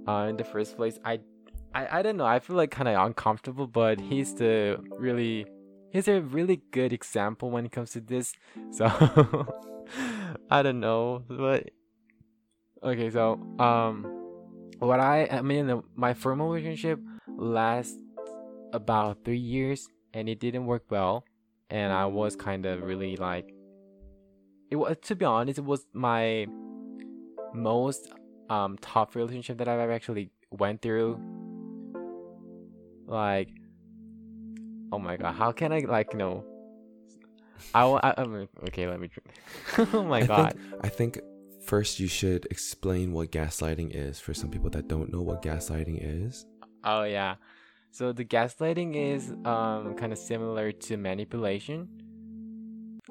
[0.08, 1.20] uh in the first place i
[1.76, 5.46] i, I don't know i feel like kind of uncomfortable but he's the really
[5.92, 8.34] he's a really good example when it comes to this
[8.72, 8.86] so
[10.50, 11.70] i don't know but
[12.82, 14.06] okay so um
[14.80, 17.00] what i i mean my formal relationship
[17.38, 17.98] lasts
[18.74, 21.24] about three years and it didn't work well.
[21.70, 23.52] And i was kind of really like
[24.70, 26.46] it was to be honest it was my
[27.54, 28.12] most
[28.50, 31.20] um tough relationship that i've ever actually went through.
[33.08, 33.50] Like
[34.92, 36.46] oh my god how can i like you know
[37.74, 39.10] i, I, I mean, okay let me
[39.94, 40.54] oh my I god.
[40.54, 41.20] Think, I think
[41.66, 45.98] first you should explain what gaslighting is for some people that don't know what gaslighting
[46.02, 46.46] is.
[46.84, 47.36] Oh yeah.
[47.94, 51.88] So the gaslighting is um kind of similar to manipulation.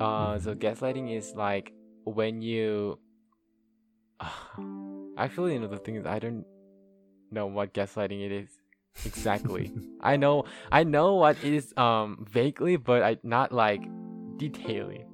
[0.01, 2.99] Uh so gaslighting is like when you
[5.17, 6.45] Actually, you know the thing is I don't
[7.31, 8.49] know what gaslighting it is
[9.07, 9.73] exactly.
[10.01, 13.83] I know I know what it is um vaguely but I not like
[14.37, 15.07] detailing.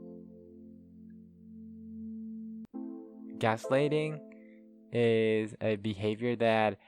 [3.37, 4.19] Gaslighting
[4.93, 6.79] is a behavior that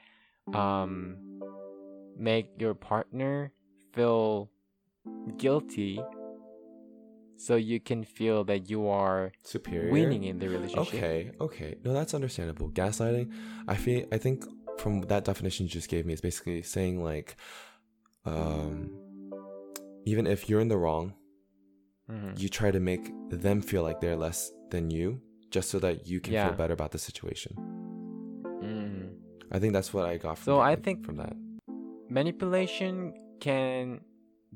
[0.55, 1.30] um
[2.21, 3.51] make your partner
[3.93, 4.49] feel
[5.37, 5.99] guilty
[7.37, 10.93] so you can feel that you are superior winning in the relationship.
[10.93, 11.75] Okay, okay.
[11.83, 12.69] No, that's understandable.
[12.69, 13.31] Gaslighting,
[13.67, 14.45] I feel I think
[14.77, 17.35] from that definition you just gave me, it's basically saying like
[18.25, 18.91] um
[20.05, 21.13] even if you're in the wrong,
[22.09, 22.39] Mhm.
[22.39, 26.19] you try to make them feel like they're less than you just so that you
[26.19, 26.47] can Yeah.
[26.49, 27.53] feel better about the situation.
[28.63, 29.17] Mhm.
[29.51, 31.35] I think that's what I got from So that- I think- from that.
[32.11, 34.01] Manipulation can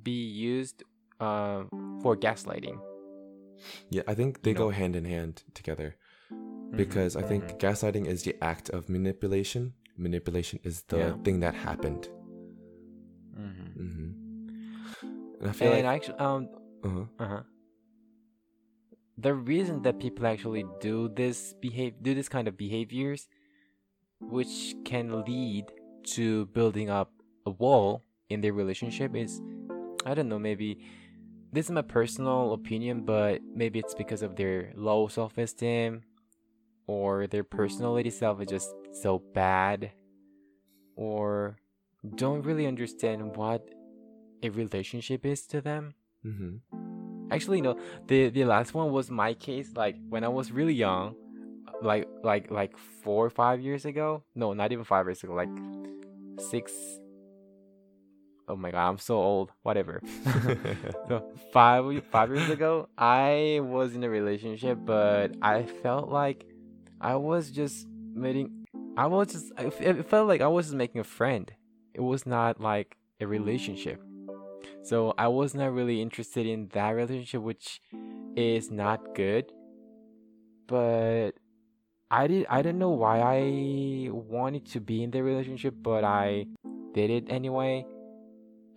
[0.04, 0.84] be used
[1.22, 1.64] uh,
[2.02, 2.78] for gaslighting.
[3.90, 5.96] Yeah, I think they You go hand in hand together
[6.30, 7.58] Mhm, because I think mhm.
[7.58, 9.74] gaslighting is the act of manipulation.
[9.96, 11.16] Manipulation is the Yeah.
[11.24, 12.10] thing that happened.
[13.40, 13.72] Mhm.
[13.80, 14.12] hmm
[15.40, 16.50] And I feel And like actually, um,
[16.84, 17.06] uh-huh.
[17.20, 17.44] uh-huh.
[19.18, 23.30] the reason that people actually do this behave do this kind of behaviors
[24.20, 25.64] which can lead
[26.04, 27.12] to building up
[27.46, 29.42] a wall in their relationship is
[30.06, 30.80] i don't know maybe
[31.52, 36.02] this is my personal opinion but maybe it's because of their low self-esteem
[36.88, 39.92] or their personality self is just so bad
[40.96, 41.58] or
[42.16, 43.68] don't really understand what
[44.44, 45.96] a relationship is to them.
[46.22, 46.58] Hmm
[47.32, 47.78] actually no
[48.08, 51.16] the the last one was my case like when i was really young
[51.82, 55.50] like like like four or five years ago no not even five years ago like
[56.40, 56.72] six
[58.48, 60.02] oh my god i'm so old whatever.
[61.08, 66.46] So five five years ago i was in a relationship but i felt like
[67.00, 68.66] i was just meeting
[68.98, 71.52] i was just it felt like i was just making a friend.
[71.94, 74.02] It was not like a relationship.
[74.84, 77.82] So i was not really interested in that relationship which
[78.36, 79.52] is not good
[80.68, 81.32] but
[82.12, 86.46] i did i don't know why i wanted to be in the relationship but i
[86.94, 87.86] did it anyway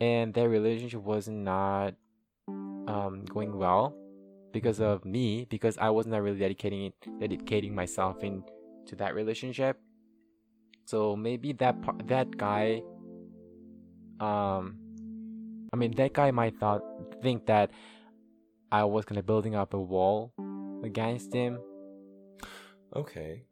[0.01, 1.95] and their relationship was not
[2.49, 3.95] um, going well
[4.53, 8.43] because of me because I was not really dedicating dedicating myself in
[8.87, 9.79] to that relationship.
[10.87, 12.81] So maybe that that guy
[14.21, 14.77] um
[15.73, 16.83] I mean that guy might thought
[17.23, 17.71] think that
[18.73, 20.33] I was kind of building up a wall
[20.83, 21.59] against him.
[22.97, 23.45] Okay.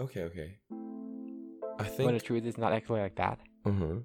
[0.00, 0.58] Okay, okay.
[1.78, 3.38] I think When the truth is not actually like that.
[3.66, 4.00] uh-huh.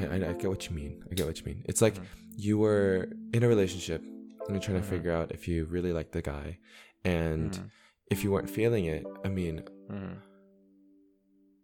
[0.00, 1.04] I, I I get what you mean.
[1.10, 1.62] I get what you mean.
[1.66, 2.04] It's like Mhm.
[2.36, 4.90] you were in a relationship and you're trying to Mhm.
[4.90, 6.58] figure out if you really like the guy
[7.04, 7.70] and Mhm.
[8.10, 10.16] if you weren't feeling it, I mean, Mhm.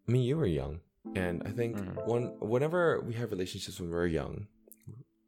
[0.08, 0.80] I mean, you were young,
[1.16, 2.06] and I think Mhm.
[2.06, 4.46] one whenever we have relationships when we're young,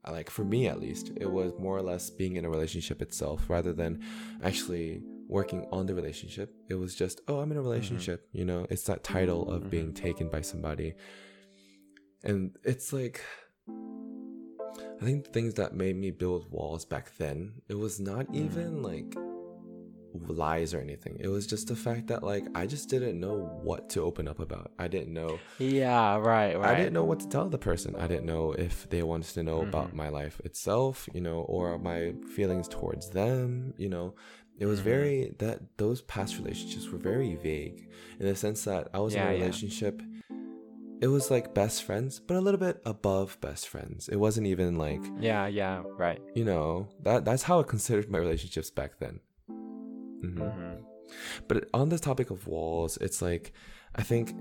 [0.08, 3.50] like for me at least, it was more or less being in a relationship itself
[3.50, 4.00] rather than
[4.42, 6.54] actually working on the relationship.
[6.68, 8.26] It was just, oh, I'm in a relationship.
[8.32, 10.94] You know, it's that title of being taken by somebody,
[12.28, 13.20] and it's like.
[15.00, 18.82] I think the things that made me build walls back then, it was not even
[18.82, 19.14] like
[20.26, 21.16] lies or anything.
[21.20, 24.40] It was just the fact that like I just didn't know what to open up
[24.40, 24.72] about.
[24.78, 26.74] I didn't know Yeah, right, right.
[26.74, 27.94] I didn't know what to tell the person.
[27.96, 29.94] I didn't know if they wanted to know about Mhm.
[29.94, 34.14] my life itself, you know, or my feelings towards them, you know.
[34.58, 34.84] It was Mhm.
[34.84, 37.88] very that those past relationships were very vague
[38.18, 39.44] in the sense that I was Yeah, in a yeah.
[41.00, 44.08] It was like best friends, but a little bit above best friends.
[44.08, 46.20] It wasn't even like, Yeah, yeah, right.
[46.34, 49.20] you know, that that's how I considered my relationships back then.
[49.48, 50.36] Mhm.
[50.38, 50.84] Mhm.
[51.48, 53.52] But on this topic of walls, it's like
[53.94, 54.34] I think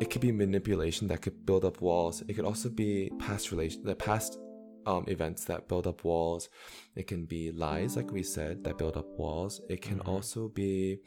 [0.00, 2.22] it could be manipulation that could build up walls.
[2.28, 4.38] It could also be past relation, the past
[4.86, 6.48] um, events that build up walls.
[6.96, 9.60] It can be lies, like we said, that build up walls.
[9.68, 10.08] It can Mhm.
[10.08, 11.00] also be,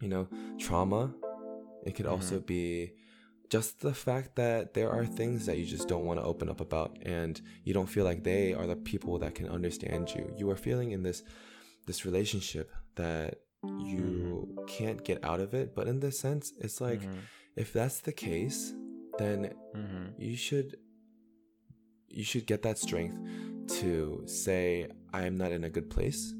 [0.00, 0.26] you know,
[0.58, 1.14] trauma.
[1.86, 2.94] It could also be
[3.50, 6.60] just the fact that there are things that you just don't want to open up
[6.60, 10.32] about, and you don't feel like they are the people that can understand you.
[10.38, 11.22] You are feeling in this
[11.86, 13.40] this relationship that
[13.80, 15.74] you can't get out of it.
[15.74, 17.18] But in this sense, it's like Mhm.
[17.56, 18.72] if that's the case,
[19.18, 20.14] then Mhm.
[20.18, 20.76] you should
[22.08, 23.16] you should get that strength
[23.80, 26.34] to say I am not in a good place.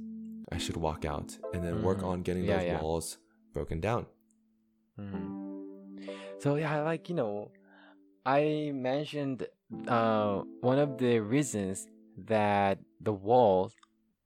[0.51, 2.05] I should walk out and then work Mhm.
[2.11, 2.83] on getting Yeah, those yeah.
[2.83, 3.19] walls
[3.53, 4.07] broken down.
[6.41, 7.51] So yeah, like you know,
[8.25, 9.47] I mentioned
[9.87, 11.87] uh one of the reasons
[12.27, 13.75] that the walls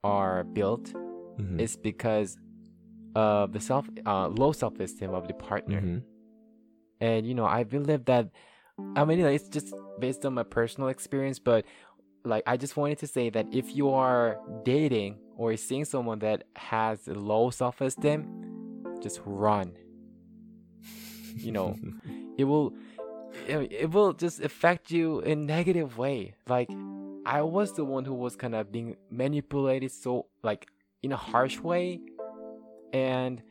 [0.02, 0.92] are built
[1.38, 1.60] Mhm.
[1.60, 2.38] is because
[3.14, 5.80] of the self uh low self esteem of the partner.
[5.80, 6.02] Mhm.
[7.00, 8.30] And you know, I believe that
[8.96, 11.64] I mean, it's just based on my personal experience, but
[12.24, 16.44] like I just wanted to say that if you are dating or seeing someone that
[16.56, 18.26] has low self-esteem,
[19.02, 19.76] just run.
[21.34, 21.76] You know,
[22.38, 22.74] it will
[23.46, 26.34] it, will just affect you in negative way.
[26.48, 26.70] Like
[27.26, 30.68] I was the one who was kind of being manipulated so like
[31.02, 32.00] in a harsh way
[32.92, 33.42] and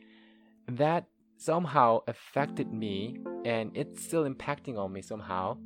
[0.68, 1.04] that
[1.36, 5.56] somehow affected me and it's still impacting on me somehow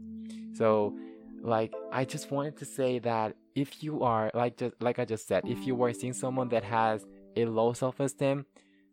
[0.54, 0.94] so
[1.42, 5.28] like i just wanted to say that if you are like just like i just
[5.28, 8.44] said if you are seeing someone that has a low self-esteem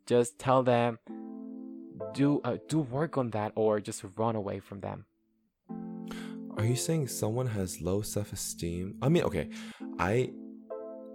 [0.06, 1.00] just tell them
[2.14, 5.06] do uh, do work on that or just run away from them
[6.58, 8.96] Are you saying someone has low self-esteem?
[9.02, 9.50] I mean, okay,
[10.00, 10.32] I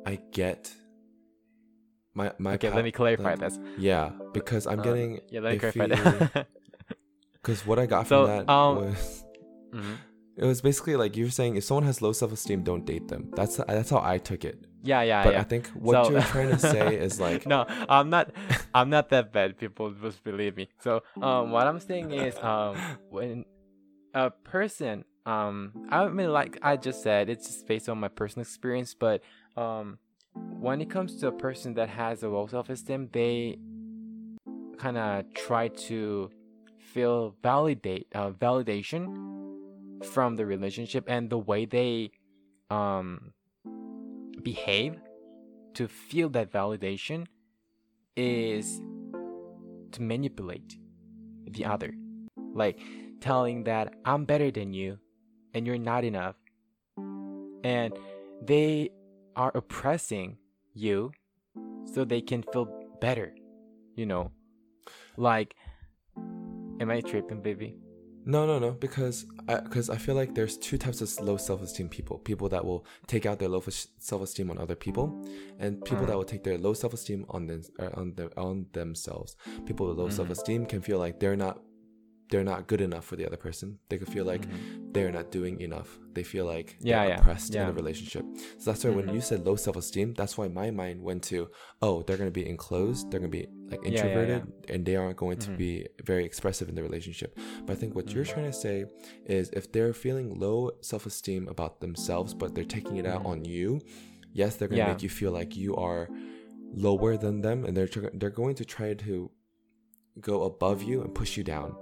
[0.06, 0.70] I get
[2.14, 5.40] my my okay pa- let me clarify like- this Yeah, because I'm Uh, getting yeah
[5.40, 6.46] let me clarify that
[7.40, 9.24] Because what I got So, from that um, was
[9.72, 9.96] Mhm.
[10.36, 13.30] it was basically like you're saying if someone has low self esteem, don't date them.
[13.36, 14.66] That's that's how I took it.
[14.82, 15.40] Yeah yeah But yeah.
[15.40, 18.30] I think what So- you're trying to say is like no i'm not
[18.74, 20.68] i'm not that bad people just believe me.
[20.80, 22.76] So um what i'm saying is um
[23.10, 23.44] when
[24.14, 28.42] a person um i mean like i just said it's just based on my personal
[28.42, 29.22] experience but
[29.56, 29.98] um
[30.34, 33.58] when it comes to a person that has a low self-esteem they
[34.78, 36.30] kind of try to
[36.78, 39.02] feel validate uh, validation
[40.04, 42.10] from the relationship and the way they
[42.70, 43.32] um
[44.40, 44.96] behave
[45.74, 47.26] to feel that validation
[48.16, 48.80] is
[49.92, 50.76] to manipulate
[51.50, 51.94] the other.
[52.52, 52.80] Like
[53.20, 54.98] telling that i'm better than you
[55.54, 56.36] and you're not enough.
[57.62, 57.92] And
[58.42, 58.90] they
[59.36, 60.38] are oppressing
[60.74, 61.12] you
[61.84, 62.66] so they can feel
[63.00, 63.34] better
[64.00, 64.30] you know?
[65.16, 65.54] Like
[66.80, 67.76] am i tripping baby
[68.30, 69.16] no no no because
[69.48, 72.16] I because I feel like there's two types of low self esteem people.
[72.30, 73.62] People that will take out their low
[74.10, 75.06] self esteem on other people,
[75.62, 76.18] and people that Mm.
[76.20, 79.30] will take their low self esteem on them uh, on their on themselves.
[79.68, 80.12] People with low Mhm.
[80.18, 81.56] self esteem can feel like they're not
[82.30, 83.78] they're not good enough for the other person.
[83.88, 84.92] They could feel like Mhm.
[84.94, 85.98] they're not doing enough.
[86.14, 88.24] They feel like Yeah, they're yeah, oppressed in a relationship.
[88.58, 89.14] So that's why when Mhm.
[89.14, 91.48] you said low self esteem, that's why my mind went to,
[91.82, 95.16] oh, they're gonna be enclosed, they're gonna be like Yeah, yeah, introverted, and they aren't
[95.16, 95.56] going to Mhm.
[95.56, 97.36] be very expressive in the relationship.
[97.66, 98.28] But I think what you're Mhm.
[98.34, 98.84] trying to say
[99.26, 103.26] is if they're feeling low self esteem about themselves, but they're taking it out Mhm.
[103.32, 103.80] on you,
[104.32, 106.08] yes, they're gonna make you feel like you are
[106.72, 109.30] lower than them, and they're tr- they're going to try to
[110.20, 111.74] go above you and push you down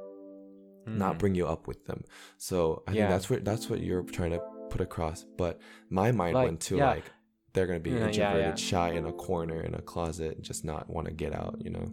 [0.96, 1.18] not Mhm.
[1.18, 2.04] bring you up with them.
[2.36, 2.96] So I Yeah.
[3.02, 5.24] think that's what that's what you're trying to put across.
[5.36, 5.58] But
[5.90, 6.86] my mind Like, went to yeah.
[6.94, 7.04] like
[7.52, 8.54] they're gonna be Yeah, yeah, introverted, yeah.
[8.54, 11.56] shy in a corner in a closet, and just not want to get out.
[11.64, 11.86] You know.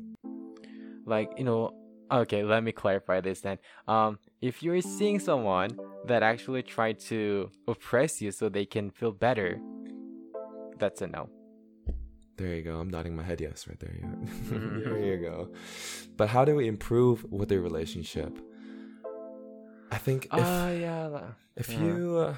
[1.08, 1.72] like you know
[2.12, 5.70] okay let me clarify this then um if you're seeing someone
[6.08, 9.60] that actually tried to oppress you so they can feel better
[10.80, 11.30] that's a no
[12.38, 12.80] There you go.
[12.82, 13.96] I'm nodding my head yes right there.
[14.02, 14.08] Yeah.
[14.50, 14.84] Mhm.
[14.84, 15.50] there you go.
[16.18, 18.32] But how do we improve with a relationship?
[19.92, 21.22] I think if ah yeah
[21.56, 21.84] if yeah.
[21.84, 22.36] you uh,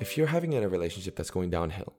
[0.00, 1.94] if you're having in a relationship that's going downhill,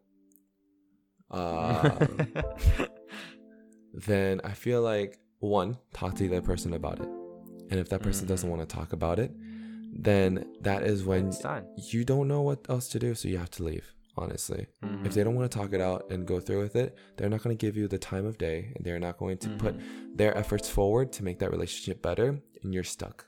[1.32, 2.00] uh,
[3.94, 7.10] then I feel like one, talk to the other person about it.
[7.70, 8.56] And if that person doesn't Mhm.
[8.58, 9.32] want to talk about it,
[9.94, 11.32] then that is when
[11.92, 14.68] you don't know what else to do, so you have to leave, honestly.
[14.82, 15.14] If Mhm.
[15.14, 17.56] they don't want to talk it out and go through with it, they're not going
[17.58, 20.18] to give you the time of day and they're not going to put Mhm.
[20.18, 23.26] their efforts forward to make that relationship better and you're stuck.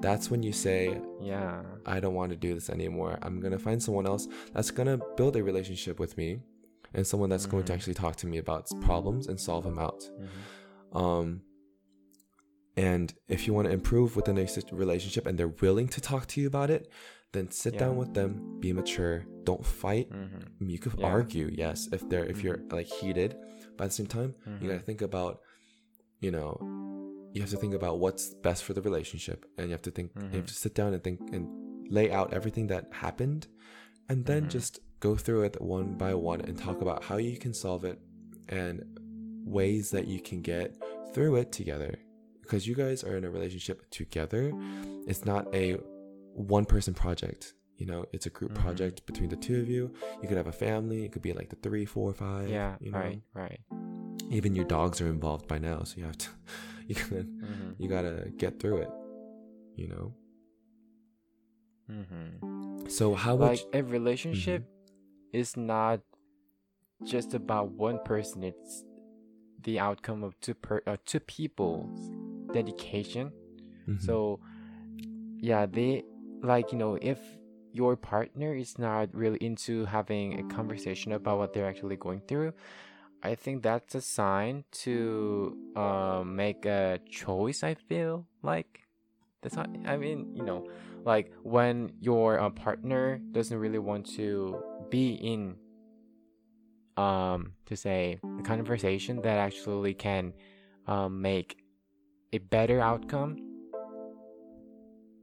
[0.00, 3.18] That's when you say, yeah I don't want to do this anymore.
[3.22, 6.40] I'm going to find someone else that's going to build a relationship with me
[6.94, 7.76] and someone that's going to Mhm.
[7.76, 10.02] actually talk to me about problems and solve them out.
[10.20, 10.96] Mhm.
[11.00, 11.42] Um,
[12.76, 16.40] and if you want to improve within a relationship and they're willing to talk to
[16.40, 16.90] you about it,
[17.32, 17.80] then sit Yeah.
[17.80, 20.10] down with them, be mature, don't fight.
[20.10, 20.42] Mhm.
[20.60, 21.06] You could Yeah.
[21.06, 23.36] argue, yes, if they're if you're like heated,
[23.76, 25.40] but at the same time, you gotta think about,
[26.20, 26.58] you know,
[27.32, 30.12] you have to think about what's best for the relationship, and you have to think,
[30.16, 30.32] you Mhm.
[30.34, 31.46] have to sit down and think and
[31.90, 33.46] lay out everything that happened,
[34.08, 34.50] and then Mhm.
[34.50, 37.98] just go through it one by one and talk about how you can solve it
[38.48, 38.82] and
[39.44, 40.76] ways that you can get
[41.14, 41.94] through it together.
[42.42, 44.52] Because you guys are in a relationship together,
[45.06, 45.74] it's not a
[46.34, 47.54] one person project.
[47.76, 48.56] You know, it's a group Mhm.
[48.56, 49.90] project between the two of you.
[50.20, 51.04] You could have a family.
[51.04, 52.48] It could be like the three, four, five.
[52.48, 53.60] yeah you know, right right
[54.30, 56.28] even your dogs are involved by now, so you have to,
[56.90, 57.74] you gotta, Mhm.
[57.78, 58.90] you gotta get through it.
[59.76, 60.06] You know.
[61.88, 62.90] Mhm.
[62.90, 64.64] So how would like you, a relationship
[65.32, 66.00] is not
[67.04, 68.84] just about one person it's
[69.62, 71.98] the outcome of two per uh, two people's
[72.52, 73.32] dedication
[73.88, 74.00] Mhm.
[74.02, 74.38] so
[75.40, 76.02] yeah they
[76.42, 77.18] like you know if
[77.72, 82.52] your partner is not really into having a conversation about what they're actually going through
[83.22, 88.86] i think that's a sign to um, make a choice i feel like.
[89.42, 90.66] That's not i mean you know
[91.04, 95.56] like when your uh, partner doesn't really want to be in
[96.96, 100.34] um to say a conversation that actually can
[100.86, 101.56] um, make
[102.32, 103.38] a better outcome.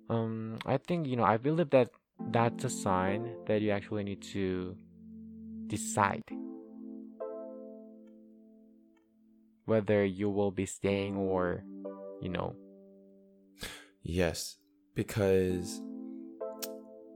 [0.10, 1.90] Um i think you know i believe that
[2.32, 4.76] that's a sign that you actually need to
[5.68, 6.24] decide
[9.68, 11.64] whether you will be staying or
[12.22, 12.56] you know
[14.10, 14.56] Yes,
[14.96, 15.82] because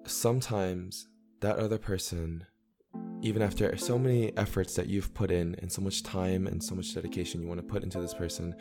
[0.05, 1.07] sometimes
[1.39, 2.45] that other person,
[3.21, 6.75] even after so many efforts that you've put in and so much time and so
[6.75, 8.53] much dedication you want to put into this person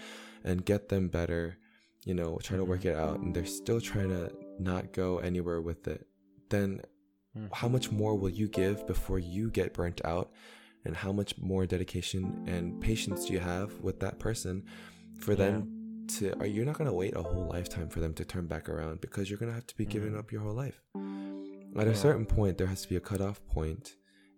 [0.44, 1.58] and get them better,
[2.04, 2.90] you know, try to work mm-hmm.
[2.90, 6.06] it out, and they're still trying to not go anywhere with it,
[6.50, 6.82] then
[7.36, 7.48] mm-hmm.
[7.52, 10.30] how much more will you give before you get burnt out?
[10.84, 14.64] And how much more dedication and patience do you have with that person
[15.18, 18.24] for them to are you're not going to wait a whole lifetime for them to
[18.24, 19.00] turn back around?
[19.00, 20.18] Because you're going to have to be giving Mhm.
[20.18, 20.80] up your whole life.
[21.76, 23.96] At a certain point there has to be a cutoff point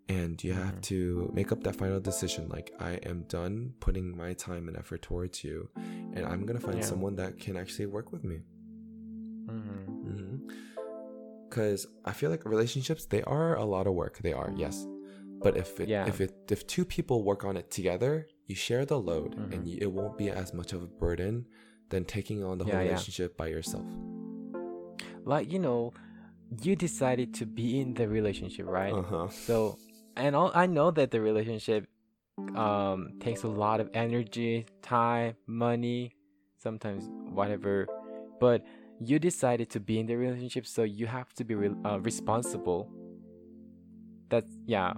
[0.08, 0.82] and you have Mhm.
[0.82, 5.00] to make up that final decision like i am done putting my time and effort
[5.00, 6.84] towards you and i'm going to find Yeah.
[6.84, 8.40] someone that can actually work with me.
[11.48, 14.18] Because i feel like relationships they are a lot of work.
[14.18, 14.86] They are yes
[15.42, 16.06] but if it Yeah.
[16.08, 19.52] if it if two people work on it together you share the load Mhm.
[19.52, 21.46] and you, it won't be as much of a burden
[21.90, 22.88] than taking on the Yeah, whole yeah.
[22.90, 23.86] relationship by yourself
[25.24, 25.92] like you know
[26.62, 29.78] you decided to be in the relationship right uh-huh so
[30.16, 31.86] and all, i know that the relationship
[32.56, 36.12] um takes a lot of energy time money
[36.58, 37.86] sometimes whatever
[38.40, 38.62] but
[39.00, 42.90] you decided to be in the relationship so you have to be re- uh, responsible
[44.28, 44.92] that's yeah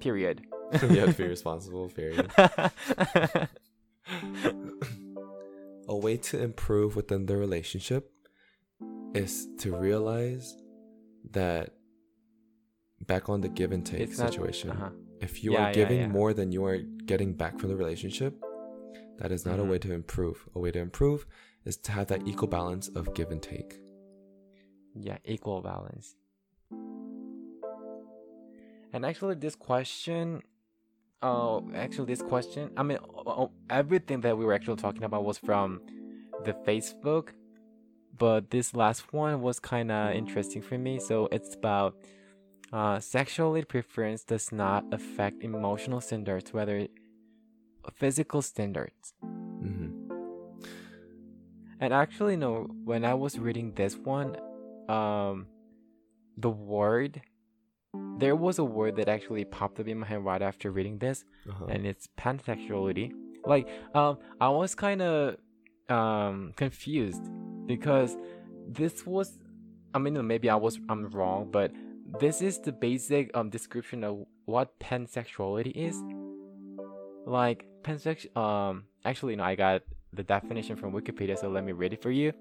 [0.00, 0.42] period
[0.72, 2.30] you have to be responsible period
[5.88, 8.10] a way to improve within the relationship
[9.14, 10.56] is to realize
[11.30, 11.70] that
[13.06, 14.90] back on the give and take It's not- situation Uh-huh.
[15.20, 16.08] if you Yeah, are giving yeah.
[16.08, 18.34] more than you are getting back from the relationship
[19.18, 19.62] that is not Mhm.
[19.66, 21.26] a way to improve a way to improve
[21.64, 23.80] is to have that equal balance of give and take
[24.98, 26.16] Yeah, equal balance.
[28.92, 30.42] And actually, this question,
[31.22, 32.98] oh, actually, this question, I mean,
[33.68, 35.80] everything that we were actually talking about was from
[36.44, 37.30] the Facebook,
[38.16, 40.98] but this last one was kind of interesting for me.
[40.98, 41.96] So it's about
[42.72, 46.86] uh, sexuality preference does not affect emotional standards, whether
[47.94, 49.14] physical standards.
[49.20, 49.90] hmm
[51.80, 54.36] And actually, no, when I was reading this one,
[54.88, 55.46] um,
[56.36, 57.20] the word,
[58.18, 61.24] there was a word that actually popped up in my head right after reading this,
[61.48, 61.66] uh-huh.
[61.66, 63.12] and it's pansexuality.
[63.44, 65.36] Like, um, I was kind of
[65.88, 67.22] um confused
[67.66, 68.16] because
[68.66, 69.38] this was,
[69.94, 71.72] I mean, maybe I was I'm wrong, but
[72.20, 75.96] this is the basic um description of what pansexuality is.
[77.26, 79.82] Like pansex, um, actually, no, I got
[80.12, 82.32] the definition from Wikipedia, so let me read it for you.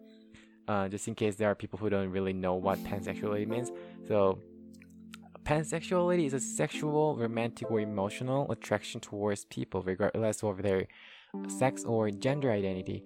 [0.67, 3.71] Uh, just in case there are people who don't really know what pansexuality means.
[4.07, 4.39] So,
[5.45, 10.87] pansexuality is a sexual, romantic, or emotional attraction towards people, regardless of their
[11.47, 13.03] sex or gender identity.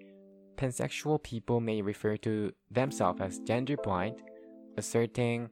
[0.57, 4.21] Pansexual people may refer to themselves as gender blind,
[4.77, 5.49] asserting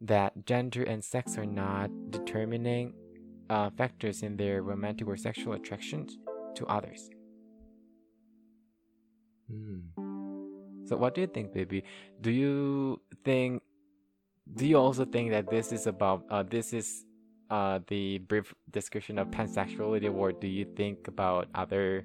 [0.00, 2.94] that gender and sex are not determining
[3.50, 6.18] uh, factors in their romantic or sexual attractions
[6.54, 7.10] to others.
[9.50, 9.82] Mm.
[10.88, 11.84] So what do you think, baby?
[12.20, 13.62] Do you think
[14.54, 17.04] do you also think that this is about uh this is
[17.50, 22.04] uh the brief description of pansexuality or do you think about other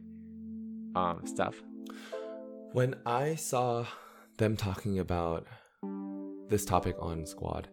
[0.96, 1.62] um stuff?
[2.74, 3.86] when i saw
[4.38, 5.46] them talking about
[6.50, 7.68] this topic on squad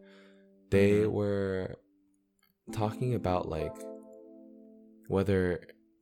[0.70, 1.10] they Mhm.
[1.12, 1.76] were
[2.72, 3.74] talking about like
[5.08, 5.60] whether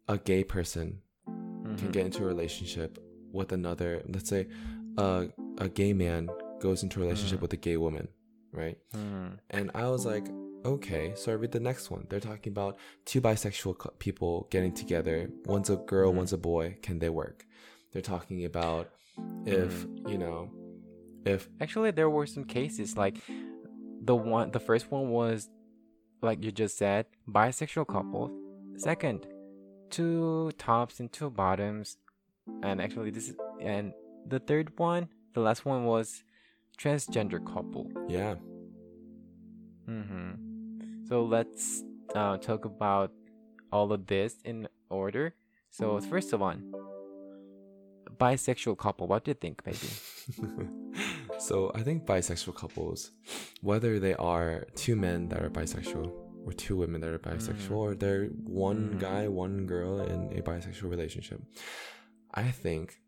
[0.08, 1.92] a gay person can Mhm.
[1.92, 2.98] get into a relationship
[3.32, 4.46] with another let's say
[4.98, 6.28] a, a gay man
[6.60, 7.42] goes into a relationship Mhm.
[7.42, 8.08] with a gay woman
[8.52, 8.78] right?
[8.94, 10.26] Mm, and i was like
[10.64, 12.06] okay so i read the next one.
[12.08, 15.30] They're talking about two bisexual people getting together.
[15.46, 16.16] One's a girl Mhm.
[16.16, 16.78] one's a boy.
[16.82, 17.46] Can they work?
[17.92, 18.90] They're talking about
[19.46, 20.50] if you know
[21.24, 23.16] if Actually, there were some cases like
[24.02, 25.48] the one the first one was
[26.22, 28.30] like you just said, bisexual couples.
[28.76, 29.26] Second,
[29.90, 31.96] two tops and two bottoms.
[32.62, 33.92] And actually this is and
[34.26, 36.22] the third one, the last one was
[36.78, 37.90] transgender couple.
[38.08, 38.34] yeah
[39.88, 41.06] Mm-hmm.
[41.08, 41.82] So let's
[42.14, 43.10] uh, talk about
[43.72, 45.34] all of this in order.
[45.70, 46.56] So first of all,
[48.18, 49.06] bisexual couple.
[49.06, 49.88] What do you think, baby?
[51.38, 53.12] so I think bisexual couples,
[53.62, 56.12] whether they are two men that are bisexual
[56.44, 57.76] or two women that are bisexual, Mhm.
[57.76, 58.98] or they're one Mhm.
[59.00, 61.40] guy, one girl in a bisexual relationship,
[62.34, 63.00] I think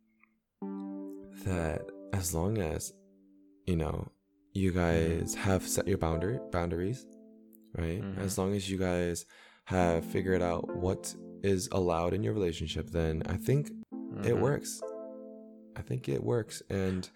[1.45, 2.93] that as long as
[3.71, 4.11] you know
[4.53, 7.07] you guys have set your boundary boundaries,
[7.79, 8.03] right?
[8.03, 8.19] Mhm.
[8.19, 9.25] As long as you guys
[9.67, 11.15] have figured out what
[11.45, 13.71] is allowed in your relationship, then I think
[14.31, 14.41] it Mhm.
[14.41, 14.81] works.
[15.77, 17.09] I think it works, and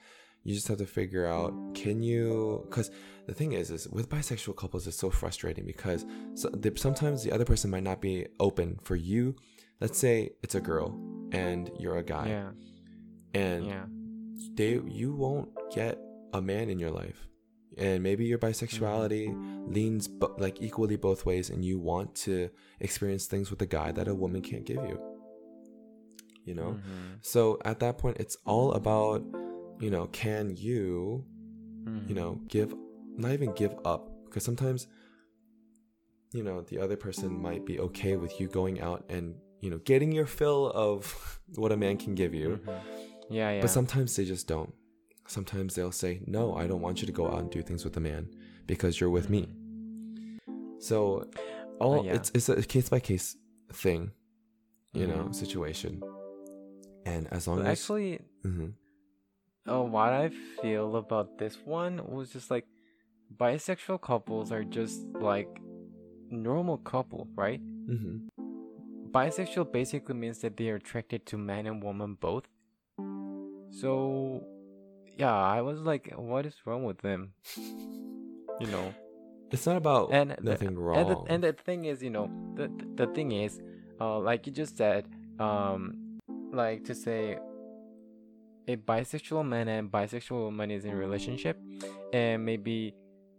[0.45, 2.65] you just have to figure out can you?
[2.69, 2.89] Because
[3.27, 7.33] the thing is, is with bisexual couples, it's so frustrating because so, they, sometimes the
[7.33, 9.35] other person might not be open for you.
[9.81, 10.89] Let's say it's a girl
[11.33, 12.51] and you're a guy, Yeah.
[13.35, 13.87] and Yeah.
[14.55, 15.99] they you won't get
[16.35, 17.21] a man in your life
[17.77, 19.27] and maybe your bisexuality
[19.77, 20.09] leans
[20.39, 22.49] like equally both ways and you want to
[22.81, 24.99] experience things with a guy that a woman can't give you
[26.45, 27.19] you know Mhm.
[27.23, 29.23] so at that point it's all about
[29.81, 31.25] you know can you
[31.87, 32.09] Mhm.
[32.09, 32.75] you know give
[33.17, 34.87] not even give up because sometimes
[36.33, 39.79] you know the other person might be okay with you going out and you know
[39.79, 42.81] getting your fill of what a man can give you Mhm.
[43.31, 43.61] Yeah, yeah.
[43.63, 44.75] but sometimes they just don't.
[45.27, 47.97] Sometimes they'll say, No, I don't want you to go out and do things with
[47.97, 48.29] a man
[48.67, 49.49] because you're with me.
[50.79, 51.29] So
[51.81, 52.15] all Uh, yeah.
[52.15, 53.37] it's it's a case by case
[53.73, 54.11] thing,
[54.93, 55.35] you know, Mhm.
[55.35, 56.03] situation.
[57.07, 58.75] And as long But as actually, Mhm.
[59.67, 60.29] uh, what I
[60.61, 62.67] feel about this one was just like
[63.37, 65.49] bisexual couples are just like
[66.31, 67.61] normal couple, right?
[67.87, 68.29] Mhm.
[69.11, 72.49] Bisexual basically means that they are attracted to man and woman both.
[73.71, 74.43] So,
[75.17, 77.33] yeah, I was like, what is wrong with them?
[78.61, 78.95] You know,
[79.51, 80.99] it's not about and the- nothing wrong.
[80.99, 83.61] And the, and the thing is, you know, the the thing is,
[84.01, 85.07] uh, like you just said,
[85.39, 86.19] um,
[86.53, 87.39] like to say,
[88.69, 91.59] a bisexual man and bisexual woman is in a relationship,
[92.13, 92.95] and maybe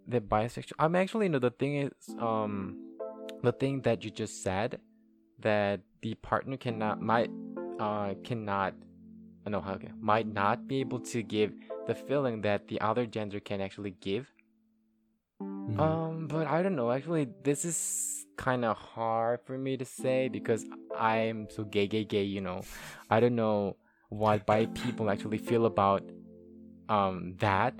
[0.07, 0.73] the bisexual.
[0.79, 1.39] I'm actually no.
[1.39, 2.77] The thing is, um,
[3.41, 4.79] the thing that you just said,
[5.39, 7.29] that the partner cannot might,
[7.79, 8.73] uh, cannot,
[9.45, 11.53] I know how might not be able to give
[11.85, 14.27] the feeling that the other gender can actually give.
[15.39, 15.79] Mhm.
[15.79, 16.91] Um, but I don't know.
[16.91, 20.65] Actually, this is kind of hard for me to say because
[20.97, 22.23] I'm so gay, gay, gay.
[22.23, 22.61] You know,
[23.09, 23.77] I don't know
[24.09, 26.03] what bi people actually feel about
[26.89, 27.73] um that.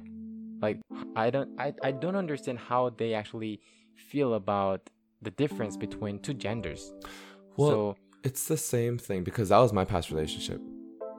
[0.61, 0.79] Like,
[1.15, 3.59] I don't, I, I don't understand how they actually
[3.95, 4.89] feel about
[5.21, 6.93] the difference between two genders.
[7.57, 10.61] well, so, it's the same thing because that was my past relationship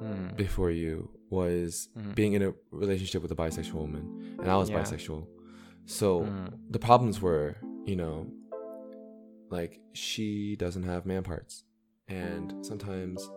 [0.02, 2.14] mm, before you was Mhm.
[2.14, 4.80] being in a relationship with a bisexual woman, and I was Yeah.
[4.82, 5.26] bisexual.
[5.86, 8.26] So mm, the problems were, you know,
[9.50, 11.64] like she doesn't have man parts,
[12.08, 13.28] and sometimes,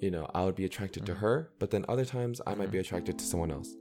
[0.00, 1.18] you know, I would be attracted to Mhm.
[1.18, 2.82] her, but then other times I might be Mhm.
[2.82, 3.74] attracted to someone else,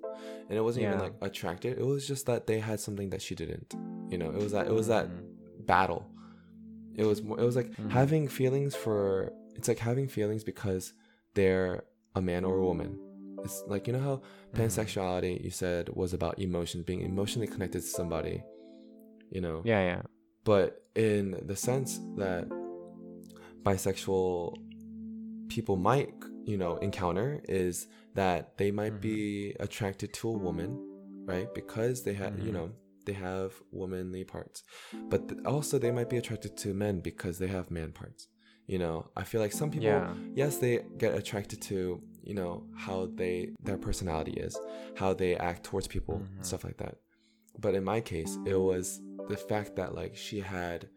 [0.49, 1.77] and it wasn't even like attracted.
[1.77, 3.73] It was just that they had something that she didn't.
[4.09, 6.09] You know, it was that it was that mm, battle.
[6.95, 7.91] It was it was like Mhm.
[7.91, 10.93] having feelings for it's like having feelings because
[11.35, 11.83] they're
[12.15, 12.99] a man or a woman.
[13.43, 14.21] It's like you know how
[14.53, 14.59] mhm.
[14.59, 18.43] pansexuality you said was about emotions being emotionally connected to somebody,
[19.29, 19.61] you know.
[19.63, 20.01] Yeah, yeah.
[20.43, 22.47] But in the sense that
[23.63, 24.57] bisexual
[25.49, 26.13] people might,
[26.45, 29.01] you know, encounter is that they might Mhm.
[29.01, 30.77] be attracted to a woman,
[31.25, 31.53] right?
[31.53, 32.53] Because they have, you Mhm.
[32.53, 32.71] know,
[33.05, 34.63] they have womanly parts.
[35.09, 38.27] But th- also they might be attracted to men because they have man parts.
[38.67, 40.13] You know, I feel like some people Yeah.
[40.35, 44.57] yes, they get attracted to, you know, how they their personality is,
[44.95, 46.45] how they act towards people, Mhm.
[46.45, 46.95] stuff like that.
[47.59, 50.89] But in my case, it was the fact that like she had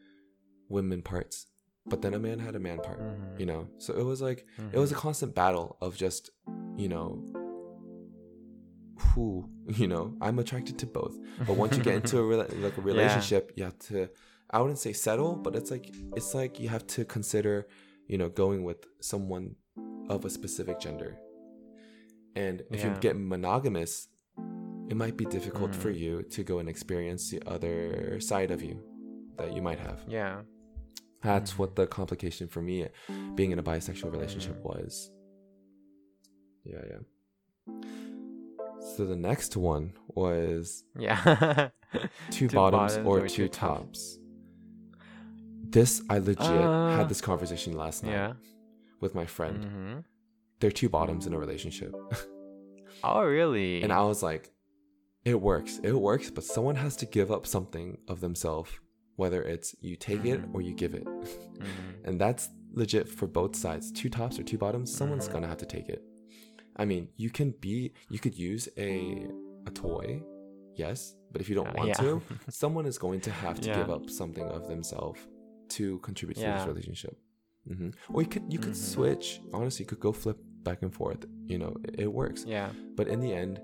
[0.69, 1.47] women parts,
[1.87, 3.39] but then a man had a man part, Mhm.
[3.41, 3.69] you know.
[3.79, 4.99] So it was like it was a Mhm.
[4.99, 6.31] constant battle of just,
[6.77, 7.25] you know,
[9.15, 9.49] who,
[9.81, 11.17] you know, I'm attracted to both.
[11.47, 12.87] But once you get into a rela- like a Yeah.
[12.87, 14.09] relationship, you have to
[14.53, 17.67] I wouldn't say settle, but it's like it's like you have to consider,
[18.09, 19.55] you know, going with someone
[20.09, 21.19] of a specific gender.
[22.35, 24.09] And if you get monogamous,
[24.89, 25.99] it might be difficult for Mm.
[25.99, 28.83] you to go and experience the other side of you
[29.37, 30.03] that you might have.
[30.09, 30.43] yeah.
[31.23, 31.59] That's Mhm.
[31.59, 32.89] what the complication for me
[33.35, 34.65] being in a bisexual relationship Mm.
[34.65, 35.11] was.
[36.65, 37.03] Yeah, yeah.
[38.97, 41.69] So the next one was Yeah.
[42.31, 44.17] two, Two bottoms, bottoms or, or two two tops.
[44.17, 44.19] tops.
[45.71, 48.33] This I legit Uh, had this conversation last night yeah.
[49.01, 49.65] with my friend.
[49.65, 49.99] hmm
[50.59, 51.95] They're two bottoms in a relationship.
[53.03, 53.83] Oh, really?
[53.83, 54.51] and I was like,
[55.25, 55.79] it works.
[55.83, 58.71] It works, but someone has to give up something of themselves,
[59.17, 60.55] whether it's you take it Mhm.
[60.55, 61.05] or you give it.
[61.65, 62.05] Mhm.
[62.05, 63.91] and that's legit for both sides.
[63.93, 65.33] Two tops or two bottoms, someone's Mhm.
[65.33, 66.03] gonna have to take it.
[66.77, 69.29] I mean, you can be you could use a
[69.67, 70.23] a toy,
[70.75, 71.95] yes, but if you don't Uh, want yeah.
[72.05, 72.23] to,
[72.63, 75.21] someone is going to have to give up something of themselves
[75.71, 76.59] to contribute to Yeah.
[76.59, 77.17] this relationship.
[77.67, 78.93] hmm Or you could you could Mhm.
[78.95, 79.41] switch.
[79.53, 81.25] Honestly, you could go flip back and forth.
[81.47, 82.45] You know, it, it works.
[82.47, 82.71] yeah.
[82.97, 83.61] But in the end,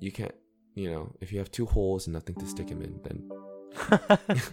[0.00, 0.34] you can't.
[0.74, 3.18] You know, if you have two holes and nothing to stick them in, then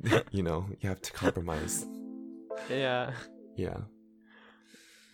[0.30, 1.86] you know you have to compromise.
[2.68, 3.12] yeah.
[3.56, 3.78] Yeah.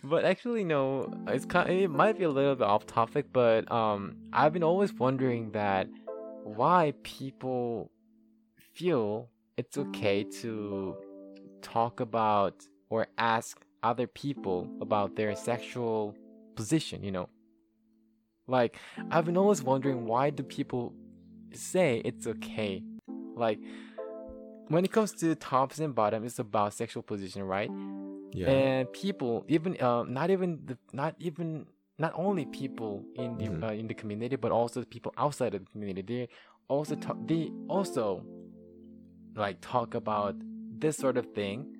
[0.03, 1.11] But actually, no.
[1.27, 1.69] It's kind.
[1.69, 5.51] Of, It might be a little bit off topic, but um, I've been always wondering
[5.51, 5.87] that
[6.43, 7.91] why people
[8.73, 10.95] feel it's okay to
[11.61, 12.53] talk about
[12.89, 16.15] or ask other people about their sexual
[16.55, 17.03] position.
[17.03, 17.29] You know,
[18.47, 18.77] like
[19.11, 20.93] I've been always wondering why do people
[21.53, 22.83] say it's okay?
[23.35, 23.59] Like
[24.69, 27.69] when it comes to tops and bottoms, it's about sexual position, right?
[28.33, 28.49] Yeah.
[28.49, 31.65] and people even um not even the not even
[31.97, 33.63] not only people in the Mhm.
[33.63, 36.29] uh, in the community but also the people outside of the community they
[36.67, 38.21] also talk they also
[39.37, 40.35] like talk about
[40.79, 41.75] this sort of thing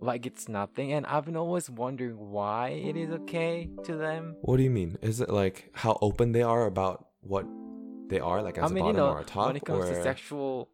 [0.00, 4.56] like it's nothing and i've been always wondering why it is okay to them What
[4.56, 4.98] do you mean?
[5.02, 7.46] Is it like how open they are about what
[8.08, 9.46] they are, like as i a mean you bottom know or a top?
[9.46, 9.94] when it comes or...
[9.94, 10.68] to sexual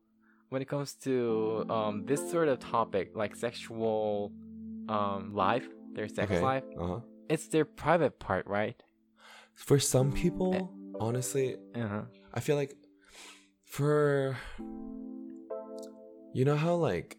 [0.48, 4.32] when it comes to um this sort of topic like sexual
[4.88, 6.40] um life their sex okay.
[6.40, 7.00] life Uh-huh.
[7.28, 8.82] it's their private part right
[9.54, 10.52] For some people,
[11.00, 12.72] honestly, uh-huh I feel like
[13.64, 14.36] for
[16.38, 17.18] you know how like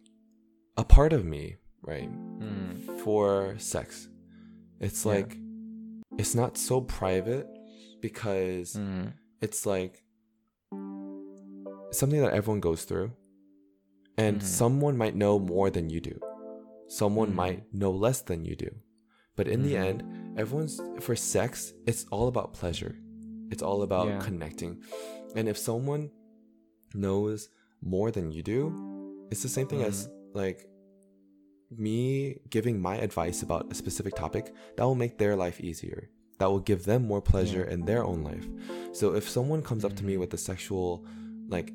[0.78, 2.10] a part of me, right,
[2.40, 3.00] Mm.
[3.04, 4.08] for sex,
[4.80, 5.12] it's Yeah.
[5.14, 5.38] like
[6.18, 7.48] it's not so private
[8.02, 9.12] because Mm.
[9.42, 10.04] it's like
[11.92, 13.12] something that everyone goes through
[14.18, 14.44] and Mhm.
[14.44, 16.18] someone might know more than you do
[16.88, 17.36] someone Mhm.
[17.44, 18.72] might know less than you do
[19.36, 19.86] but in the Mhm.
[19.88, 20.04] end
[20.38, 22.96] everyone's for sex, it's all about pleasure.
[23.52, 24.20] It's all about Yeah.
[24.20, 24.82] connecting.
[25.36, 26.12] And if someone
[26.94, 27.50] knows
[27.82, 28.62] more than you do,
[29.32, 30.38] it's the same thing as Mm-hmm.
[30.38, 30.66] like
[31.72, 36.10] me giving my advice about a specific topic that will make their life easier.
[36.40, 38.48] That will give them more pleasure in their own life.
[38.94, 40.20] So if someone comes up to me Mhm.
[40.20, 41.06] with a sexual
[41.48, 41.74] like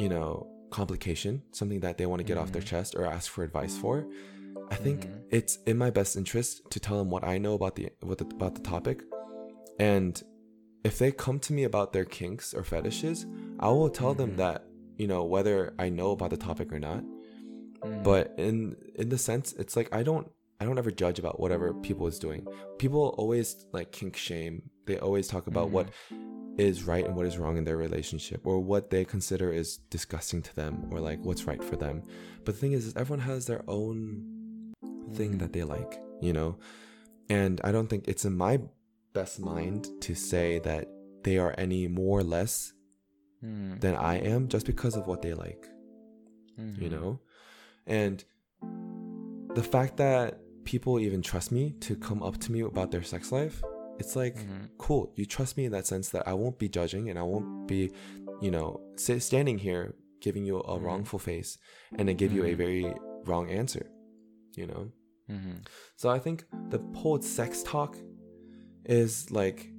[0.00, 2.66] you know, complication, something that they want to get off their Mhm.
[2.66, 4.06] chest or ask for advice for,
[4.70, 5.22] I think Mhm.
[5.30, 8.26] it's in my best interest to tell them what I know about the, what the
[8.26, 9.02] about the topic.
[9.80, 10.22] And
[10.84, 13.26] if they come to me about their kinks or fetishes,
[13.58, 14.36] I will tell them Mhm.
[14.36, 14.64] that,
[14.98, 17.02] you know, whether I know about the topic or not.
[17.82, 18.02] Mhm.
[18.04, 20.30] But in in the sense, it's like I don't
[20.60, 22.46] I don't ever judge about whatever people is doing.
[22.78, 24.70] People always like kink shame.
[24.86, 25.88] They always talk about what
[26.58, 30.42] is right and what is wrong in their relationship or what they consider is disgusting
[30.42, 32.02] to them or like what's right for them.
[32.44, 34.74] But the thing is, is everyone has their own
[35.14, 35.38] thing Mhm.
[35.38, 36.56] that they like, you know?
[37.30, 38.58] And I don't think it's in my
[39.12, 40.88] best mind to say that
[41.22, 42.72] they are any more or less
[43.42, 43.80] Mhm.
[43.80, 45.68] than I am just because of what they like,
[46.56, 46.90] you Mhm.
[46.90, 47.20] know?
[47.86, 48.24] And
[49.54, 53.32] the fact that people even trust me to come up to me about their sex
[53.32, 53.62] life,
[53.98, 54.68] it's like, Mhm.
[54.78, 55.12] cool.
[55.16, 57.90] You trust me in that sense that I won't be judging and I won't be,
[58.40, 60.82] you know, sit, standing here giving you a Mhm.
[60.82, 61.58] wrongful face
[61.96, 62.56] and then give you a Mhm.
[62.56, 63.90] very wrong answer,
[64.56, 64.92] you know?
[65.28, 65.66] Mhm.
[65.96, 67.96] So I think the whole sex talk
[68.84, 69.70] is like,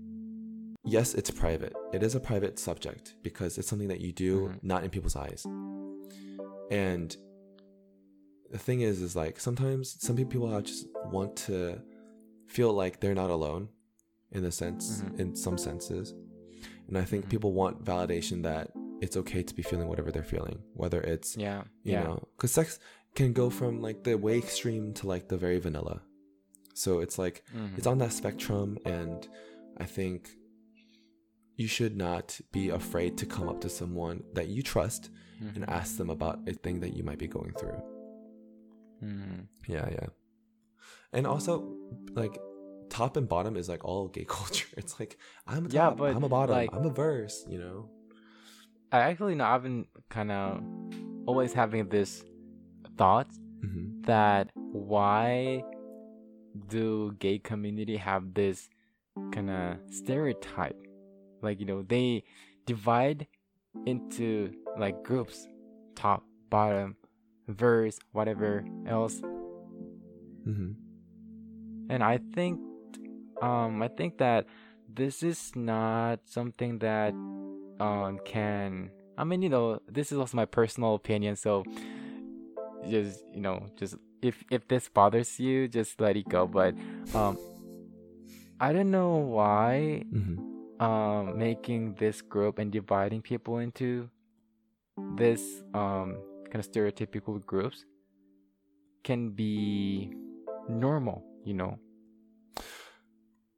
[0.89, 1.73] yes, it's private.
[1.93, 4.63] It is a private subject because it's something that you do Mhm.
[4.63, 5.45] not in people's eyes.
[6.71, 7.15] And
[8.51, 11.81] the thing is, is like sometimes some people just want to
[12.47, 13.69] feel like they're not alone
[14.31, 15.19] in the sense, Mhm.
[15.19, 16.13] in some senses.
[16.87, 17.29] And I think Mhm.
[17.29, 18.71] people want validation that
[19.01, 21.63] it's okay to be feeling whatever they're feeling, whether it's Yeah.
[21.83, 22.03] you yeah.
[22.03, 22.79] know because sex
[23.15, 26.01] can go from like the way extreme to like the very vanilla
[26.75, 27.77] so it's like Mhm.
[27.77, 29.27] it's on that spectrum and
[29.77, 30.37] i think
[31.61, 35.03] you should not be afraid to come up to someone that you trust
[35.55, 35.69] and Mhm.
[35.79, 37.79] ask them about a thing that you might be going through.
[39.03, 39.47] Mhm.
[39.67, 40.07] yeah yeah.
[41.13, 41.53] And also
[42.21, 42.35] like
[42.89, 44.67] top and bottom is like all gay culture.
[44.81, 47.59] It's like i'm a top Yeah, but, i'm a bottom like- i'm a verse you
[47.59, 47.89] know?
[48.91, 50.63] I actually know I've been kind of
[51.27, 52.23] always having this
[52.97, 53.27] thought
[53.61, 55.63] hmm that why
[56.75, 56.85] do
[57.19, 58.69] gay community have this
[59.35, 60.79] kind of stereotype
[61.41, 62.23] like you know they
[62.65, 63.27] divide
[63.85, 65.47] into like groups
[65.95, 66.95] top bottom
[67.47, 69.21] verse whatever else.
[70.43, 70.71] Hmm
[71.89, 72.59] and i think
[73.41, 74.45] um i think that
[74.87, 77.11] this is not something that
[77.79, 81.63] um can i mean you know this is also my personal opinion so
[82.87, 86.73] just you know just if if this bothers you just let it go but
[87.13, 87.37] um
[88.59, 90.37] i don't know why hmm
[90.79, 94.09] um making this group and dividing people into
[95.15, 96.17] this um
[96.51, 97.85] kind of stereotypical groups
[99.03, 100.11] can be
[100.67, 101.79] normal you know?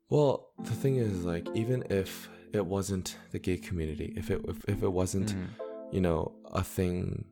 [0.09, 4.63] Well, the thing is, like, even if it wasn't the gay community, if it if,
[4.67, 5.47] if it wasn't, Mhm.
[5.91, 7.25] you know, a thing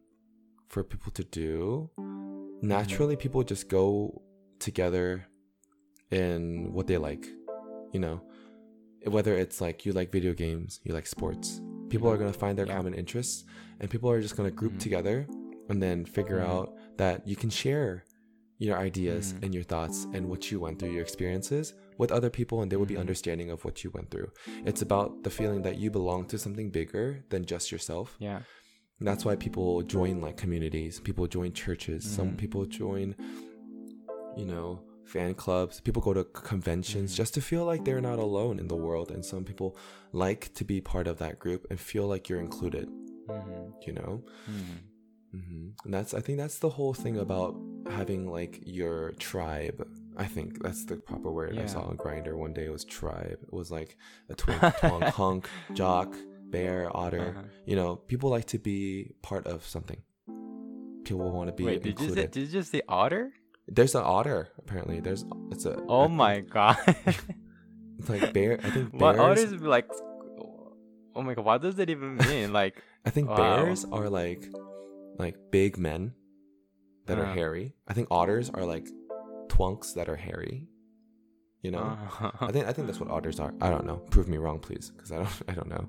[0.67, 1.89] for people to do,
[2.61, 4.21] naturally people just go
[4.59, 5.25] together
[6.11, 7.25] in what they like,
[7.93, 8.21] you know,
[9.05, 12.65] whether it's like you like video games, you like sports, people are gonna find their
[12.67, 12.75] Yeah.
[12.77, 13.45] common interests,
[13.79, 14.79] and people are just gonna group Mhm.
[14.79, 15.27] together
[15.69, 16.47] and then figure Mhm.
[16.49, 18.03] out that you can share
[18.57, 19.43] your ideas Mhm.
[19.43, 22.75] and your thoughts and what you went through, your experiences with other people, and they
[22.75, 24.29] will be understanding of what you went through.
[24.65, 28.15] It's about the feeling that you belong to something bigger than just yourself.
[28.19, 28.41] yeah
[28.99, 33.15] And that's why people join like communities, people join churches, some people join,
[34.35, 34.81] you know,
[35.13, 37.17] fan clubs, people go to conventions Mhm.
[37.17, 39.09] just to feel like they're not alone in the world.
[39.11, 39.75] And some people
[40.13, 42.87] like to be part of that group and feel like you're included,
[43.27, 44.13] hmm you know?
[44.45, 44.77] hmm
[45.31, 47.55] hmm And that's, I think that's the whole thing about
[47.89, 49.79] having like your tribe.
[50.17, 52.65] I think that's the proper word I saw on Grindr one day.
[52.65, 53.39] It was tribe.
[53.49, 53.97] It was like
[54.29, 56.13] a twink, twonk, hunk, jock,
[56.51, 57.43] bear, otter Uh-huh.
[57.65, 60.01] you know, people like to be part of something.
[61.03, 62.31] People want to be Wait, did you, say, included.
[62.31, 63.31] did you just say otter?
[63.71, 64.99] There's an otter apparently.
[64.99, 66.77] There's it's a Oh I think my god.
[67.99, 68.59] It's like bear.
[68.63, 69.87] I think what otters like?
[71.15, 72.53] Oh my god, what does that even mean?
[72.61, 73.35] Like, I think Wow.
[73.35, 74.43] bears are like
[75.17, 76.13] like big men
[77.07, 77.33] that are Uh-huh.
[77.33, 77.75] hairy.
[77.87, 78.87] I think otters are like
[79.47, 80.67] twunks that are hairy.
[81.61, 81.97] You know.
[82.21, 83.53] uh, I think I think that's what otters are.
[83.59, 83.97] I don't know.
[84.11, 85.85] Prove me wrong, please, because I don't I don't know.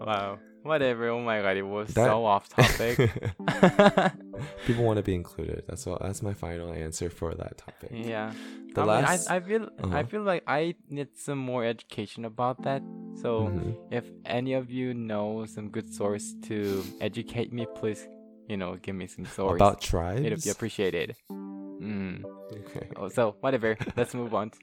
[0.00, 0.38] wow.
[0.62, 1.08] Whatever.
[1.08, 2.98] Oh my god, it was That- so off topic.
[4.66, 5.64] People want to be included.
[5.66, 5.98] That's all.
[6.00, 7.90] That's my final answer for that topic.
[7.92, 8.32] yeah.
[8.74, 9.28] The I last.
[9.28, 10.02] mean, I, I feel I Uh-huh.
[10.04, 12.82] feel like I need some more education about that.
[13.22, 13.74] So Mhm.
[13.90, 18.06] if any of you know some good source to educate me, please,
[18.48, 19.56] you know, give me some source.
[19.58, 20.20] About tribes.
[20.20, 21.16] It'd be appreciated.
[21.32, 22.24] Mm.
[22.52, 22.88] Okay.
[22.96, 23.76] Oh, so whatever.
[23.96, 24.50] Let's move on.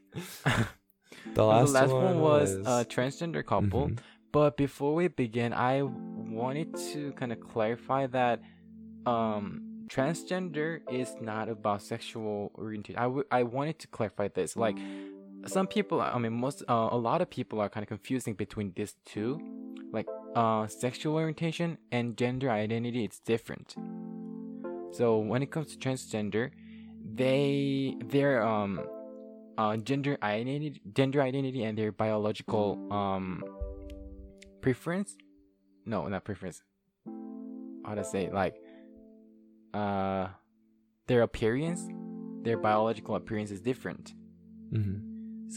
[1.33, 3.87] The last, the last one, was a was- transgender couple.
[3.89, 3.97] Mhm.
[4.35, 8.41] But before we begin, I wanted to kind of clarify that
[9.05, 12.99] um, transgender is not about sexual orientation.
[12.99, 14.57] I, w- I wanted to clarify this.
[14.57, 14.77] Like,
[15.47, 18.73] some people, I mean, most, uh, a lot of people are kind of confusing between
[18.75, 19.39] these two.
[19.93, 23.75] Like, uh, sexual orientation and gender identity, it's different.
[24.91, 26.51] So when it comes to transgender,
[27.13, 28.81] they their um
[29.57, 33.43] uh gender identity gender identity and their biological um
[34.65, 35.09] preference
[35.85, 36.57] no not preference
[37.85, 38.55] how to say like
[39.73, 40.25] uh
[41.07, 41.81] their appearance
[42.45, 44.05] their biological appearance is different
[44.77, 44.97] Mhm.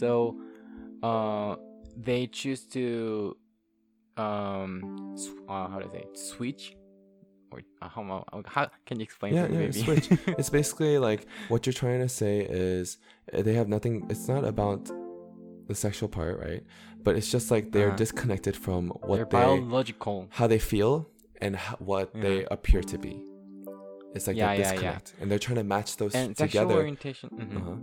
[0.01, 0.09] so
[1.09, 1.51] uh
[2.07, 2.83] they choose to
[4.25, 4.71] um
[5.49, 6.63] uh, how to say switch
[7.51, 8.03] or uh, how,
[8.45, 9.81] how can you explain Yeah, yeah, maybe?
[9.85, 10.05] switch.
[10.39, 12.85] It's basically like what you're trying to say is
[13.33, 14.05] uh, they have nothing.
[14.11, 14.81] It's not about
[15.69, 16.63] the sexual part, right?
[17.05, 18.03] But it's just like they're Uh-huh.
[18.03, 21.07] disconnected from what they, biological how they feel,
[21.39, 23.15] and ho- what they appear to be.
[24.15, 24.73] It's like Yeah, they yeah, yeah.
[24.73, 26.75] disconnect, and they're trying to match those and sexual together.
[26.81, 27.57] orientation mhm.
[27.57, 27.77] Uh-huh.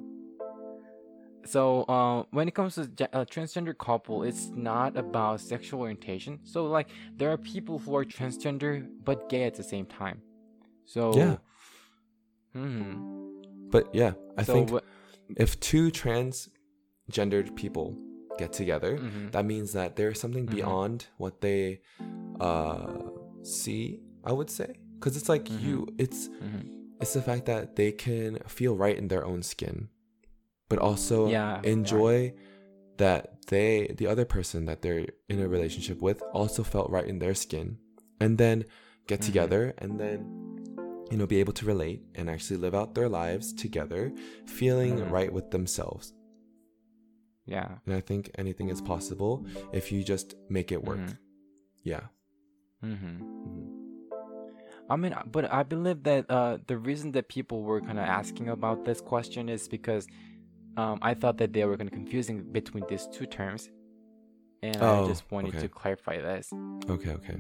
[1.55, 1.63] so
[1.95, 2.83] uh, when it comes to
[3.13, 8.05] a transgender couple it's not about sexual orientation so like there are people who are
[8.05, 8.73] transgender
[9.05, 10.19] but gay at the same time
[10.85, 11.37] so Yeah.
[12.53, 12.95] hmm
[13.71, 14.67] But yeah, I so think
[15.45, 15.91] if two
[17.11, 17.97] transgendered people
[18.39, 19.33] get together, mhm.
[19.33, 20.51] that means that there's something Mhm.
[20.57, 21.81] beyond what they
[22.41, 22.99] uh
[23.43, 25.63] see i would say because it's like Mhm.
[25.63, 26.69] you it's Mhm.
[27.01, 29.89] it's the fact that they can feel right in their own skin
[30.69, 32.35] but also Yeah, enjoy
[32.99, 37.19] that they the other person that they're in a relationship with also felt right in
[37.21, 37.79] their skin
[38.21, 38.65] and then
[39.07, 39.27] get Mhm.
[39.27, 40.19] together and then
[41.11, 44.13] you know be able to relate and actually live out their lives together
[44.45, 45.11] feeling Mhm.
[45.11, 46.13] right with themselves
[47.47, 51.19] yeah and i think anything is possible if you just make it work Mhm.
[51.85, 52.01] yeah
[52.83, 53.73] hmm Mhm.
[54.89, 58.49] I mean, but I believe that uh, the reason that people were kind of asking
[58.51, 60.07] about this question is because
[60.77, 63.69] um, I thought that they were kind of confusing between these two terms,
[64.63, 65.63] and I Oh, just wanted okay.
[65.63, 66.53] to clarify this.
[66.89, 67.39] Okay, okay.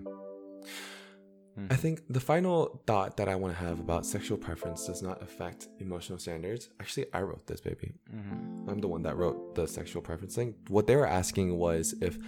[1.58, 1.72] Mhm.
[1.72, 5.22] I think the final thought that I want to have about sexual preference does not
[5.22, 6.68] affect emotional standards.
[6.80, 7.94] Actually, I wrote this, baby.
[8.14, 8.68] Mhm.
[8.68, 10.54] I'm the one that wrote the sexual preference thing.
[10.68, 12.18] What they were asking was if,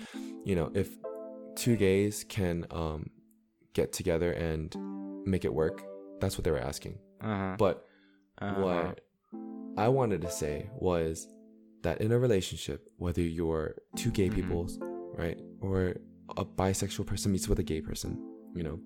[0.45, 0.97] you know, if
[1.57, 3.11] two gays can um,
[3.74, 4.74] get together and
[5.26, 5.83] make it work.
[6.20, 6.99] That's what they were asking.
[7.20, 7.57] Uh-huh.
[7.59, 7.85] But
[8.41, 8.62] Uh-huh.
[8.62, 9.01] what
[9.76, 11.29] I wanted to say was
[11.83, 14.35] that in a relationship, whether you're two gay Mhm.
[14.35, 14.79] peoples,
[15.16, 15.97] right, or
[16.37, 18.18] a bisexual person meets with a gay person,
[18.55, 18.81] you know,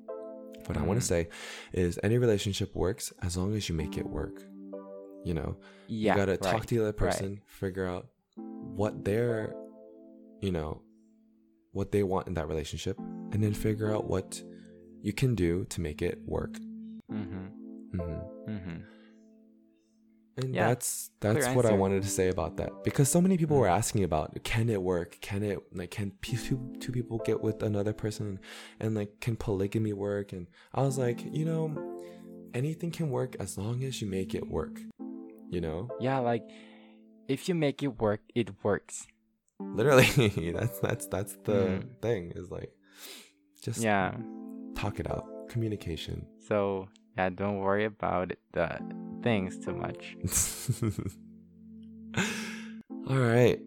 [0.66, 1.28] what I want to say
[1.72, 4.42] is any relationship works as long as you make it work.
[5.24, 5.56] You know,
[5.86, 6.42] Yeah, you gotta right.
[6.42, 7.10] talk to the other right.
[7.12, 9.54] person, figure out what their,
[10.40, 10.82] you know,
[11.72, 14.42] what they want in that relationship, and then figure out what
[15.00, 16.54] you can do to make it work.
[17.10, 17.46] Mm-hmm.
[17.96, 18.80] hmm Mm-hmm.
[20.36, 23.56] And Yeah, that's that's what I wanted to say about that because so many people
[23.56, 23.60] Mm.
[23.60, 25.18] were asking about can it work?
[25.20, 28.40] Can it like can two, two people get with another person
[28.80, 30.32] and like can polygamy work?
[30.32, 31.76] And I was like, you know,
[32.54, 34.80] anything can work as long as you make it work.
[35.50, 36.44] You know, Yeah, like
[37.28, 39.06] if you make it work, it works.
[39.60, 42.00] literally, that's that's that's the Mhm.
[42.00, 42.72] thing is like
[43.60, 44.16] just Yeah.
[44.74, 46.26] talk it out, communication.
[46.48, 48.78] So yeah, don't worry about the
[49.22, 50.16] things too much.
[53.08, 53.60] all right.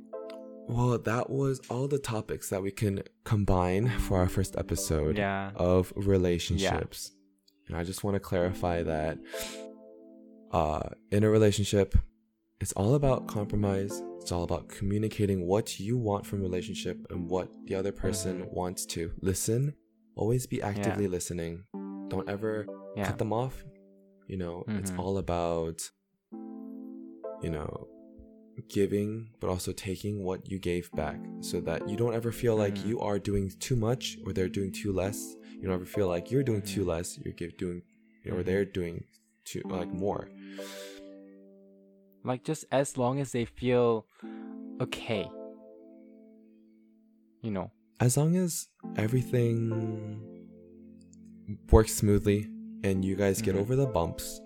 [0.68, 5.52] Well, that was all the topics that we can combine for our first episode Yeah.
[5.56, 7.12] of relationships.
[7.14, 7.68] Yeah.
[7.68, 9.18] And I just want to clarify that
[10.52, 11.96] uh, in a relationship,
[12.62, 14.02] it's all about compromise.
[14.22, 18.42] It's all about communicating what you want from a relationship and what the other person
[18.44, 18.54] Mhm.
[18.54, 19.12] wants to.
[19.22, 19.76] Listen.
[20.16, 21.66] Always be actively listening.
[22.08, 22.66] Don't ever
[22.96, 23.08] Yeah.
[23.08, 23.64] cut them off.
[24.28, 25.00] You know, it's Mhm.
[25.00, 25.90] all about,
[27.42, 27.88] you know,
[28.70, 32.76] giving, but also taking what you gave back so that you don't ever feel like
[32.76, 32.88] Mhm.
[32.88, 35.36] you are doing too much or they're doing too less.
[35.52, 36.88] You don't ever feel like you're doing too Mhm.
[36.88, 37.82] less, you're give, doing,
[38.26, 38.46] or Mhm.
[38.46, 39.04] they're doing
[39.44, 40.30] too, like more.
[42.24, 44.08] Like just as long as they feel
[44.82, 45.30] okay.
[47.42, 47.72] You know.
[48.00, 48.68] as long as
[48.98, 50.20] everything
[51.72, 52.46] works smoothly
[52.84, 53.60] and you guys get Mhm.
[53.60, 54.42] over the bumps,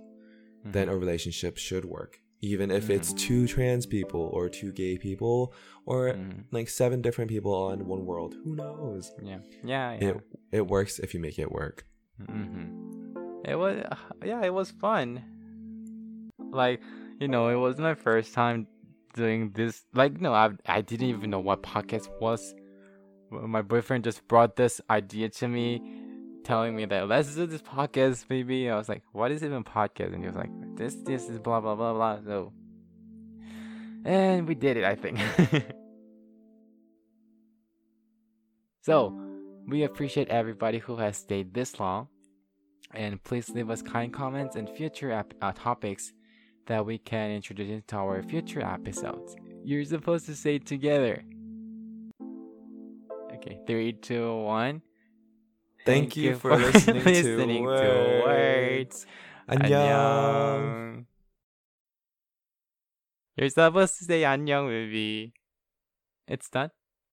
[0.64, 0.92] then Mhm.
[0.94, 2.22] a relationship should work.
[2.42, 3.18] Even if it's Mhm.
[3.18, 5.54] two trans people or two gay people
[5.86, 6.46] or Mhm.
[6.52, 9.12] like seven different people on one world, who knows?
[9.22, 10.10] yeah, yeah, yeah.
[10.10, 10.22] It
[10.52, 11.86] it works if you make it work.
[12.28, 12.66] hmm
[13.46, 13.84] It was,
[14.24, 15.24] yeah, it was fun.
[16.52, 16.82] Like,
[17.20, 18.68] you know, it was my first time
[19.14, 19.86] doing this.
[19.94, 22.56] Like, no, I I didn't even know what podcast was.
[23.32, 25.82] My boyfriend just brought this idea to me,
[26.44, 28.70] telling me that let's do this podcast, baby.
[28.70, 30.14] I was like, what is even podcast?
[30.14, 32.20] And he was like, this, this is blah blah blah blah.
[32.26, 32.54] So,
[34.06, 35.20] and we did it, I think.
[38.82, 39.20] so,
[39.68, 42.08] we appreciate everybody who has stayed this long
[42.94, 46.14] and please leave us kind comments and future ap- uh, topics
[46.68, 49.36] that we can introduce into our future episodes.
[49.64, 51.24] You're supposed to say together.
[53.34, 54.82] Okay, three, two, one.
[55.89, 58.25] Thank you for listening to listening to Words.
[58.25, 59.07] words.
[59.49, 59.81] 안녕.
[59.83, 61.07] 안녕.
[63.37, 65.35] You're supposed to say 안녕, baby.
[66.27, 66.71] It's done.